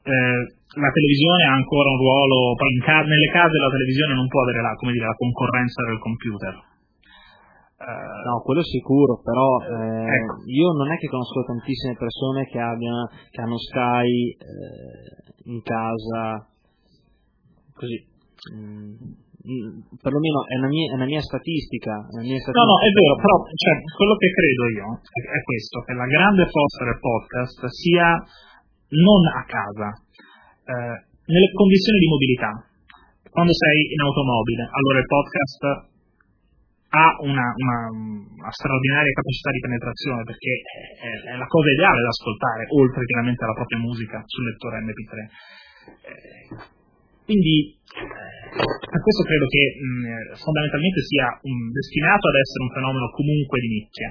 Eh, 0.00 0.42
la 0.70 0.92
televisione 0.94 1.42
ha 1.50 1.54
ancora 1.58 1.90
un 1.90 1.98
ruolo, 1.98 2.54
poi 2.54 2.70
ca- 2.78 3.02
nelle 3.02 3.30
case 3.34 3.58
la 3.58 3.74
televisione 3.74 4.14
non 4.14 4.30
può 4.30 4.46
avere 4.46 4.62
la, 4.62 4.74
dire, 4.78 5.02
la 5.04 5.18
concorrenza 5.18 5.82
del 5.82 5.98
computer, 5.98 6.54
Uh, 7.80 8.28
no, 8.28 8.44
quello 8.44 8.60
sicuro, 8.62 9.22
però 9.24 9.56
eh, 9.64 10.04
ecco. 10.04 10.44
io 10.44 10.68
non 10.76 10.92
è 10.92 10.98
che 11.00 11.08
conosco 11.08 11.48
tantissime 11.48 11.96
persone 11.96 12.44
che, 12.44 12.60
abbiano, 12.60 13.08
che 13.30 13.40
hanno 13.40 13.56
Sky 13.56 14.36
eh, 14.36 15.48
in 15.48 15.62
casa 15.64 16.44
così. 17.72 18.04
Mm, 18.52 19.96
perlomeno 19.96 20.44
è 20.44 20.60
una, 20.60 20.68
mia, 20.68 20.92
è 20.92 20.94
una 21.00 21.08
mia 21.08 21.24
statistica, 21.24 22.04
una 22.12 22.20
mia 22.20 22.36
statistica. 22.36 22.60
No, 22.60 22.68
no, 22.68 22.76
è 22.84 22.90
vero, 22.92 23.16
però 23.16 23.34
cioè, 23.48 23.74
quello 23.96 24.14
che 24.20 24.28
credo 24.28 24.62
io 24.76 24.88
è 25.00 25.40
questo, 25.40 25.80
che 25.80 25.94
la 25.96 26.04
grande 26.04 26.44
forza 26.52 26.84
del 26.84 27.00
podcast 27.00 27.60
sia 27.72 28.08
non 28.92 29.22
a 29.40 29.42
casa, 29.48 29.88
eh, 30.68 30.96
nelle 31.24 31.50
condizioni 31.56 31.96
di 31.96 32.12
mobilità. 32.12 32.52
Quando 33.32 33.56
sei 33.56 33.78
in 33.88 34.00
automobile, 34.04 34.68
allora 34.68 34.98
il 35.00 35.08
podcast 35.08 35.62
ha 36.90 37.08
una, 37.22 37.46
una, 37.54 37.78
una, 37.86 38.50
straordinaria 38.50 39.14
capacità 39.14 39.50
di 39.54 39.60
penetrazione 39.62 40.22
perché 40.26 40.52
è, 40.58 41.30
è, 41.30 41.36
la 41.38 41.46
cosa 41.46 41.70
ideale 41.70 42.02
da 42.02 42.10
ascoltare, 42.10 42.66
oltre 42.66 43.04
chiaramente 43.06 43.44
alla 43.44 43.54
propria 43.54 43.78
musica 43.78 44.18
sul 44.26 44.44
lettore 44.50 44.82
MP3. 44.82 45.14
Eh, 46.02 46.78
quindi 47.30 47.78
per 47.94 48.98
eh, 48.98 49.04
questo 49.06 49.22
credo 49.22 49.46
che 49.46 49.62
mh, 49.78 50.34
fondamentalmente 50.42 51.00
sia 51.06 51.30
un, 51.46 51.70
destinato 51.70 52.26
ad 52.26 52.36
essere 52.42 52.62
un 52.66 52.72
fenomeno 52.74 53.06
comunque 53.14 53.58
di 53.62 53.70
nicchia. 53.70 54.10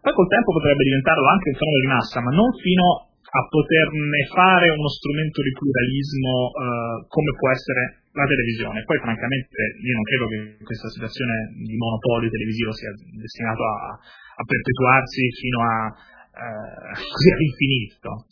Poi 0.00 0.12
col 0.16 0.32
tempo 0.32 0.56
potrebbe 0.56 0.84
diventarlo 0.88 1.28
anche 1.28 1.48
un 1.52 1.58
fenomeno 1.60 1.84
di 1.84 1.92
massa, 1.92 2.18
ma 2.24 2.32
non 2.32 2.48
fino 2.56 3.07
a 3.28 3.40
poterne 3.48 4.24
fare 4.32 4.70
uno 4.72 4.88
strumento 4.88 5.42
di 5.42 5.52
pluralismo 5.52 6.34
uh, 6.48 7.06
come 7.08 7.30
può 7.36 7.50
essere 7.52 8.08
la 8.12 8.26
televisione. 8.26 8.82
Poi 8.84 8.98
francamente 8.98 9.58
io 9.78 9.94
non 9.94 10.06
credo 10.08 10.24
che 10.28 10.38
questa 10.64 10.88
situazione 10.88 11.52
di 11.54 11.76
monopolio 11.76 12.30
televisivo 12.30 12.72
sia 12.72 12.90
destinato 13.20 13.62
a, 13.62 14.42
perpetuarsi 14.42 15.22
fino 15.38 15.58
a, 15.62 15.92
così 16.94 17.28
all'infinito. 17.30 18.26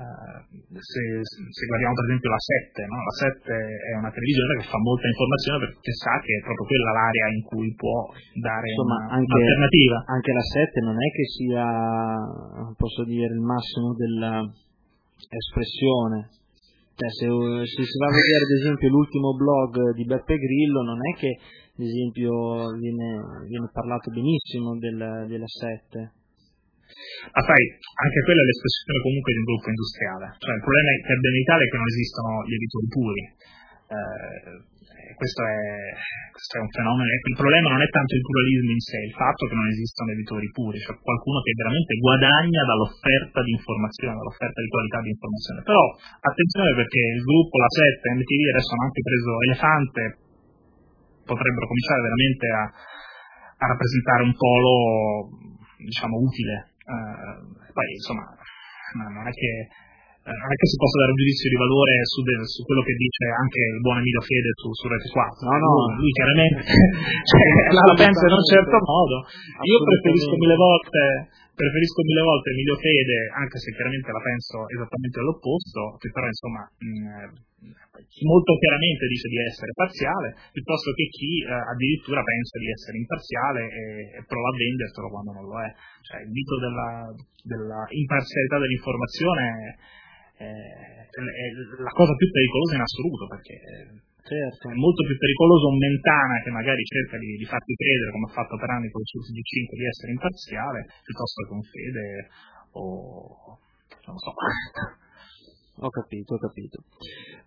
Uh, 0.00 0.40
se, 0.80 1.20
se, 1.20 1.68
guardiamo 1.68 1.92
per 1.92 2.08
esempio 2.08 2.32
la 2.32 2.40
7, 2.40 2.88
no? 2.88 3.04
la 3.04 3.20
7 3.20 3.52
è 3.52 4.00
una 4.00 4.08
televisione 4.08 4.56
che 4.56 4.64
fa 4.72 4.80
molta 4.80 5.12
informazione 5.12 5.68
perché 5.68 5.92
sa 5.92 6.16
che 6.24 6.40
è 6.40 6.42
proprio 6.46 6.72
quella 6.72 6.96
l'area 6.96 7.28
in 7.36 7.44
cui 7.44 7.68
può 7.76 8.08
dare 8.40 8.64
Insomma, 8.72 8.96
una, 8.96 9.20
anche, 9.20 9.28
un'alternativa. 9.28 10.08
Anche 10.08 10.32
la 10.32 10.40
7 10.40 10.80
non 10.80 10.96
è 10.96 11.04
che 11.12 11.28
sia, 11.28 11.68
posso 12.80 13.04
dire, 13.04 13.28
il 13.28 13.44
massimo 13.44 13.92
dell'espressione. 13.92 16.32
Cioè, 16.96 17.12
se, 17.12 17.28
se, 17.68 17.84
si 17.84 17.96
va 18.00 18.08
a 18.08 18.16
vedere 18.16 18.40
ad 18.40 18.56
esempio 18.56 18.88
l'ultimo 18.88 19.36
blog 19.36 20.00
di 20.00 20.08
Beppe 20.08 20.40
Grillo, 20.40 20.80
non 20.80 20.96
è 20.96 21.12
che 21.12 21.36
ad 21.36 21.84
esempio 21.84 22.72
viene, 22.80 23.44
viene 23.44 23.68
parlato 23.68 24.08
benissimo 24.08 24.80
del, 24.80 25.28
della 25.28 25.44
7 25.44 26.16
ma 27.30 27.40
sai, 27.44 27.62
anche 27.78 28.20
quella 28.24 28.42
è 28.42 28.46
l'espressione 28.46 28.98
comunque 29.00 29.30
di 29.32 29.40
un 29.40 29.48
gruppo 29.50 29.68
industriale. 29.70 30.26
Cioè, 30.40 30.54
il 30.54 30.64
problema 30.64 30.88
che 30.90 31.12
abbiamo 31.14 31.36
in 31.36 31.44
Italia 31.46 31.64
è 31.64 31.70
che 31.70 31.80
non 31.80 31.90
esistono 31.90 32.30
gli 32.46 32.56
editori 32.56 32.88
puri. 32.90 33.22
Eh, 33.90 34.78
questo, 35.18 35.42
è, 35.42 35.58
questo, 36.30 36.52
è, 36.56 36.60
un 36.62 36.70
fenomeno. 36.70 37.08
Il 37.10 37.36
problema 37.36 37.68
non 37.74 37.82
è 37.82 37.88
tanto 37.90 38.14
il 38.14 38.22
pluralismo 38.22 38.70
in 38.70 38.82
sé, 38.82 38.98
il 39.02 39.16
fatto 39.18 39.46
che 39.46 39.56
non 39.58 39.66
esistono 39.66 40.14
editori 40.14 40.48
puri, 40.54 40.78
cioè 40.78 40.94
qualcuno 40.96 41.42
che 41.42 41.52
veramente 41.58 41.92
guadagna 41.98 42.62
dall'offerta 42.64 43.42
di 43.42 43.52
informazione, 43.52 44.16
dall'offerta 44.16 44.58
di 44.62 44.70
qualità 44.70 44.98
di 45.02 45.10
informazione. 45.10 45.60
Però 45.66 45.82
attenzione 46.22 46.70
perché 46.78 47.00
il 47.00 47.22
gruppo, 47.26 47.54
la 47.58 47.72
7, 47.74 48.14
MTV 48.16 48.42
adesso 48.54 48.70
hanno 48.70 48.86
anche 48.86 49.02
preso 49.02 49.30
Elefante, 49.40 50.02
potrebbero 51.26 51.66
cominciare 51.66 52.00
veramente 52.00 52.46
a, 52.50 52.62
a 53.60 53.64
rappresentare 53.74 54.22
un 54.22 54.34
polo 54.34 54.72
diciamo 55.80 56.16
utile 56.18 56.69
poi 56.84 57.88
insomma 57.94 58.24
non 59.10 59.26
è 59.26 59.32
che 59.32 59.52
eh, 60.20 60.36
non 60.36 60.52
è 60.52 60.56
che 60.60 60.68
si 60.68 60.76
possa 60.76 61.00
dare 61.00 61.16
un 61.16 61.20
giudizio 61.24 61.48
di 61.48 61.56
valore 61.56 61.94
su, 62.04 62.20
de, 62.20 62.34
su, 62.44 62.60
quello 62.68 62.84
che 62.84 62.92
dice 62.92 63.24
anche 63.40 63.60
il 63.72 63.80
buon 63.80 64.04
Emilio 64.04 64.20
Fede 64.20 64.52
su, 64.52 64.68
su 64.76 64.84
Rete 64.84 65.08
4. 65.08 65.48
No, 65.48 65.56
no, 65.56 65.72
lui, 65.88 65.96
lui 65.96 66.12
chiaramente 66.12 66.60
cioè, 67.30 67.44
la 67.72 67.96
pensa 67.96 68.22
in 68.28 68.36
un 68.36 68.44
certo 68.44 68.76
modo. 68.84 69.16
Io 69.64 69.78
preferisco 69.80 70.36
mille 70.36 70.58
volte 70.60 71.32
preferisco 71.56 72.00
mille 72.04 72.24
volte 72.24 72.52
Emilio 72.52 72.76
Fede, 72.76 73.18
anche 73.36 73.58
se 73.60 73.72
chiaramente 73.72 74.08
la 74.12 74.20
penso 74.20 74.56
esattamente 74.68 75.16
all'opposto, 75.20 75.96
che 76.00 76.08
però 76.12 76.26
insomma 76.28 76.62
mh, 76.68 77.49
molto 78.24 78.56
chiaramente 78.56 79.06
dice 79.06 79.28
di 79.28 79.38
essere 79.44 79.72
parziale, 79.76 80.34
piuttosto 80.52 80.92
che 80.92 81.04
chi 81.12 81.44
eh, 81.44 81.52
addirittura 81.52 82.22
pensa 82.24 82.56
di 82.58 82.68
essere 82.72 82.96
imparziale 82.96 83.60
e, 83.68 83.82
e, 84.16 84.24
prova 84.24 84.48
a 84.48 84.56
vendertelo 84.56 85.08
quando 85.08 85.32
non 85.32 85.44
lo 85.44 85.56
è. 85.60 85.68
Cioè, 86.00 86.24
il 86.24 86.32
mito 86.32 86.56
della, 86.58 87.12
della 87.44 87.82
imparzialità 87.92 88.56
dell'informazione 88.58 89.44
è, 90.40 90.44
è, 90.44 91.46
la 91.84 91.92
cosa 91.92 92.12
più 92.16 92.28
pericolosa 92.32 92.74
in 92.80 92.84
assoluto, 92.84 93.24
perché 93.28 93.54
certo. 94.24 94.64
è 94.72 94.76
molto 94.76 95.04
più 95.04 95.16
pericoloso 95.16 95.68
un 95.68 95.78
Mentana 95.78 96.40
che 96.40 96.50
magari 96.50 96.82
cerca 96.84 97.20
di, 97.20 97.36
di 97.36 97.44
farti 97.44 97.76
credere, 97.76 98.10
come 98.10 98.26
ha 98.28 98.36
fatto 98.36 98.56
per 98.56 98.70
anni 98.72 98.88
con 98.88 99.04
il 99.04 99.10
suo 99.12 99.20
TG5, 99.20 99.68
di 99.76 99.86
essere 99.86 100.10
imparziale, 100.16 100.78
piuttosto 101.04 101.38
che 101.44 101.52
un 101.52 101.64
Fede 101.68 102.08
o 102.72 103.58
non 104.06 104.16
so. 104.16 104.32
Ho 105.80 105.88
capito, 105.88 106.34
ho 106.34 106.38
capito. 106.38 106.82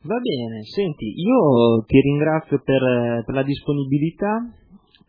Va 0.02 0.18
bene, 0.18 0.64
senti, 0.64 1.06
io 1.06 1.84
ti 1.86 2.00
ringrazio 2.02 2.62
per, 2.66 3.24
per 3.24 3.36
la 3.36 3.44
disponibilità, 3.44 4.42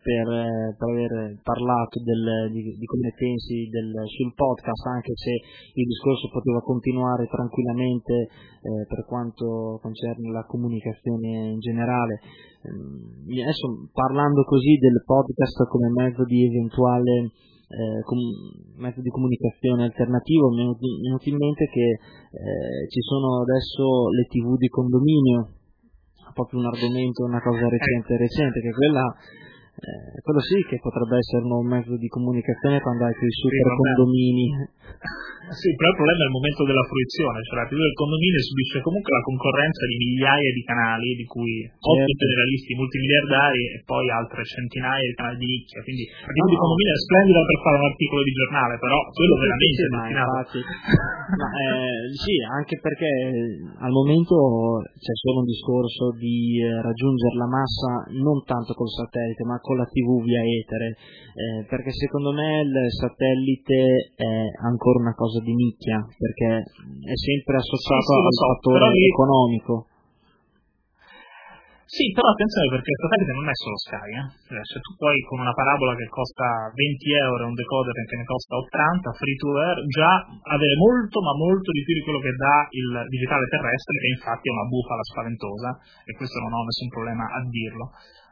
per, 0.05 0.29
per, 0.77 0.89
aver 0.89 1.41
parlato 1.41 1.97
del, 2.05 2.51
di, 2.53 2.61
di, 2.77 2.85
come 2.85 3.09
pensi 3.17 3.65
del, 3.73 3.97
sul 4.05 4.31
podcast, 4.35 4.85
anche 4.93 5.17
se 5.17 5.31
il 5.73 5.87
discorso 5.89 6.29
poteva 6.29 6.61
continuare 6.61 7.25
tranquillamente 7.25 8.13
eh, 8.13 8.85
per 8.85 9.03
quanto 9.09 9.79
concerne 9.81 10.29
la 10.29 10.45
comunicazione 10.45 11.49
in 11.49 11.59
generale. 11.59 12.21
Eh, 12.61 13.41
adesso 13.41 13.89
parlando 13.91 14.43
così 14.43 14.77
del 14.77 15.01
podcast 15.03 15.65
come 15.65 15.89
mezzo 15.89 16.23
di 16.25 16.45
eventuale 16.45 17.33
eh, 17.67 18.01
com- 18.03 18.77
mezzo 18.77 19.01
di 19.01 19.09
comunicazione 19.09 19.83
alternativo 19.85 20.49
mi 20.49 20.61
è 20.61 20.77
venuto 21.01 21.29
in 21.29 21.37
mente 21.37 21.65
che 21.65 21.87
eh, 21.89 22.87
ci 22.89 23.01
sono 23.01 23.41
adesso 23.41 24.09
le 24.09 24.25
tv 24.29 24.57
di 24.57 24.67
condominio 24.67 25.49
proprio 26.33 26.59
un 26.59 26.67
argomento, 26.67 27.23
una 27.23 27.41
cosa 27.41 27.69
recente, 27.69 28.17
recente 28.17 28.59
che 28.59 28.71
quella 28.71 29.15
eh, 29.75 30.21
quello 30.21 30.39
sì 30.39 30.55
che 30.67 30.79
potrebbe 30.79 31.17
essere 31.17 31.43
un 31.43 31.67
mezzo 31.67 31.97
di 31.97 32.07
comunicazione 32.07 32.79
quando 32.79 33.03
hai 33.05 33.13
quei 33.13 33.31
super 33.31 33.67
sì, 33.71 33.75
condomini. 33.75 34.45
Sì, 35.53 35.69
però 35.77 35.93
il 35.93 35.99
problema 36.01 36.21
è 36.25 36.29
il 36.33 36.37
momento 36.41 36.63
della 36.65 36.87
fruizione, 36.89 37.37
cioè 37.45 37.61
la 37.61 37.69
TV 37.69 37.77
del 37.77 37.93
condominio 37.93 38.41
subisce 38.41 38.81
comunque 38.81 39.13
la 39.13 39.21
concorrenza 39.21 39.83
di 39.85 39.97
migliaia 40.01 40.51
di 40.57 40.63
canali, 40.65 41.09
di 41.13 41.25
cui 41.29 41.53
certo. 41.69 42.01
8 42.01 42.17
generalisti 42.17 42.73
multimiliardari 42.73 43.63
e 43.77 43.77
poi 43.85 44.05
altre 44.09 44.41
centinaia 44.41 45.05
di 45.05 45.13
canali 45.13 45.37
di 45.37 45.45
nicchia, 45.45 45.85
quindi 45.85 46.03
la 46.09 46.33
TV 46.33 46.41
no, 46.41 46.49
di 46.49 46.57
condominio 46.57 46.93
è 46.97 47.01
splendida 47.05 47.41
per 47.45 47.57
fare 47.61 47.77
un 47.77 47.85
articolo 47.85 48.21
di 48.25 48.33
giornale, 48.33 48.73
però 48.81 48.97
quello 49.13 49.35
veramente 49.37 49.79
è 49.85 49.89
destinato. 49.93 50.57
ma, 51.37 51.47
eh, 51.61 52.03
sì, 52.09 52.35
anche 52.41 52.75
perché 52.81 53.11
al 53.85 53.93
momento 53.93 54.35
c'è 54.97 55.13
solo 55.13 55.45
un 55.45 55.47
discorso 55.49 56.09
di 56.17 56.57
eh, 56.57 56.81
raggiungere 56.81 57.37
la 57.37 57.49
massa 57.49 58.09
non 58.17 58.41
tanto 58.49 58.73
col 58.73 58.89
satellite, 58.89 59.45
ma 59.45 59.61
con 59.61 59.77
la 59.77 59.85
TV 59.85 60.25
via 60.25 60.41
etere, 60.41 60.97
eh, 61.37 61.69
perché 61.69 61.93
secondo 61.93 62.33
me 62.33 62.65
il 62.65 62.89
satellite 62.89 64.09
è 64.17 64.41
ancora 64.65 64.74
una 64.77 65.15
cosa 65.15 65.39
di 65.41 65.53
nicchia, 65.53 66.05
perché 66.05 66.63
è 66.63 67.15
sempre 67.15 67.57
associato 67.57 68.11
sì, 68.11 68.19
sì, 68.19 68.25
al 68.25 68.33
so, 68.33 68.45
fattore 68.53 68.87
economico. 68.91 69.73
Sì, 71.85 72.09
però 72.11 72.27
attenzione 72.33 72.67
perché 72.73 72.89
il 72.91 72.97
satellite 72.97 73.33
non 73.37 73.47
è 73.47 73.55
solo 73.55 73.77
Sky, 73.77 74.09
eh? 74.09 74.27
Cioè, 74.49 74.61
se 74.67 74.81
tu 74.81 74.91
poi 74.97 75.15
con 75.29 75.37
una 75.39 75.53
parabola 75.53 75.93
che 75.93 76.09
costa 76.09 76.73
20 76.73 77.13
euro 77.13 77.45
e 77.45 77.49
un 77.53 77.53
decoder 77.53 77.93
che 77.93 78.17
ne 78.17 78.25
costa 78.25 78.57
80, 78.57 79.13
free 79.13 79.37
to 79.37 79.49
air, 79.53 79.77
già 79.93 80.13
avere 80.49 80.75
molto 80.81 81.21
ma 81.21 81.37
molto 81.37 81.69
di 81.69 81.85
più 81.85 81.93
di 81.93 82.03
quello 82.03 82.19
che 82.19 82.33
dà 82.33 82.67
il 82.73 82.89
digitale 83.05 83.45
terrestre, 83.47 84.01
che 84.01 84.11
infatti 84.17 84.49
è 84.49 84.55
una 84.57 84.65
bufala 84.67 85.05
spaventosa, 85.07 85.69
e 86.09 86.11
questo 86.17 86.37
non 86.41 86.57
ho 86.57 86.61
nessun 86.65 86.89
problema 86.89 87.25
a 87.31 87.39
dirlo. 87.47 87.85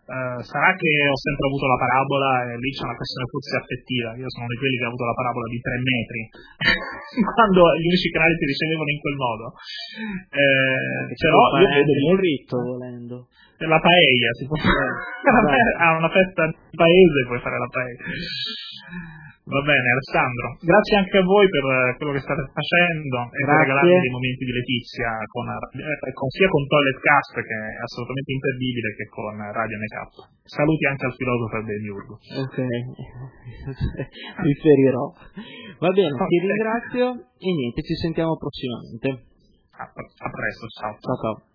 Uh, 0.03 0.43
sarà 0.43 0.75
che 0.75 0.91
ho 1.07 1.15
sempre 1.15 1.47
avuto 1.47 1.63
la 1.63 1.79
parabola 1.79 2.51
e 2.51 2.59
lì 2.59 2.75
c'è 2.75 2.83
una 2.83 2.99
questione 2.99 3.23
forse 3.31 3.55
affettiva. 3.55 4.09
Io 4.19 4.27
sono 4.27 4.51
di 4.51 4.59
quelli 4.59 4.75
che 4.75 4.83
ha 4.83 4.91
avuto 4.91 5.07
la 5.07 5.15
parabola 5.15 5.47
di 5.47 5.59
tre 5.63 5.77
metri 5.79 6.21
quando 7.23 7.61
gli 7.79 7.87
unici 7.87 8.11
canali 8.11 8.35
si 8.35 8.45
ricevevano 8.51 8.91
in 8.91 8.99
quel 8.99 9.15
modo. 9.15 9.45
Eh, 10.27 11.07
però 11.07 11.39
io 11.55 11.69
vedo 11.71 11.93
molto 12.03 12.19
ritto 12.19 12.55
volendo. 12.59 13.15
La 13.57 13.79
paella 13.79 14.29
si 14.33 14.45
può 14.47 14.57
fare. 14.57 14.91
a 15.79 15.97
una 15.97 16.09
festa 16.09 16.45
di 16.47 16.75
paese 16.75 17.25
puoi 17.27 17.39
fare 17.39 17.57
la 17.57 17.69
paella. 17.69 18.03
Va 19.43 19.59
bene, 19.59 19.87
Alessandro. 19.91 20.55
Grazie 20.63 20.95
anche 21.03 21.17
a 21.19 21.23
voi 21.27 21.43
per 21.51 21.99
quello 21.99 22.15
che 22.15 22.23
state 22.23 22.47
facendo 22.47 23.27
e 23.27 23.43
per 23.43 23.59
regalarmi 23.59 23.99
dei 23.99 24.15
momenti 24.15 24.47
di 24.47 24.55
letizia 24.55 25.19
con, 25.27 25.43
eh, 25.51 26.13
con, 26.15 26.29
sia 26.31 26.47
con 26.47 26.63
Toilet 26.63 26.99
Cast, 27.03 27.35
che 27.43 27.51
è 27.51 27.83
assolutamente 27.83 28.31
imperdibile, 28.31 28.95
che 28.95 29.05
con 29.11 29.35
Radio 29.35 29.77
NK. 29.83 30.47
Saluti 30.47 30.85
anche 30.87 31.05
al 31.11 31.15
filosofo 31.19 31.55
del 31.59 31.67
Demiurgo. 31.75 32.13
Ok, 32.39 32.57
riferirò. 34.47 35.05
Va 35.83 35.91
bene, 35.91 36.13
okay. 36.15 36.27
ti 36.27 36.39
ringrazio 36.39 37.05
e 37.35 37.49
niente, 37.51 37.83
ci 37.83 37.95
sentiamo 37.99 38.39
prossimamente. 38.39 39.27
A, 39.75 39.83
a 39.91 40.29
presto, 40.31 40.67
ciao. 40.71 40.95
Ciao 41.03 41.19
ciao. 41.19 41.51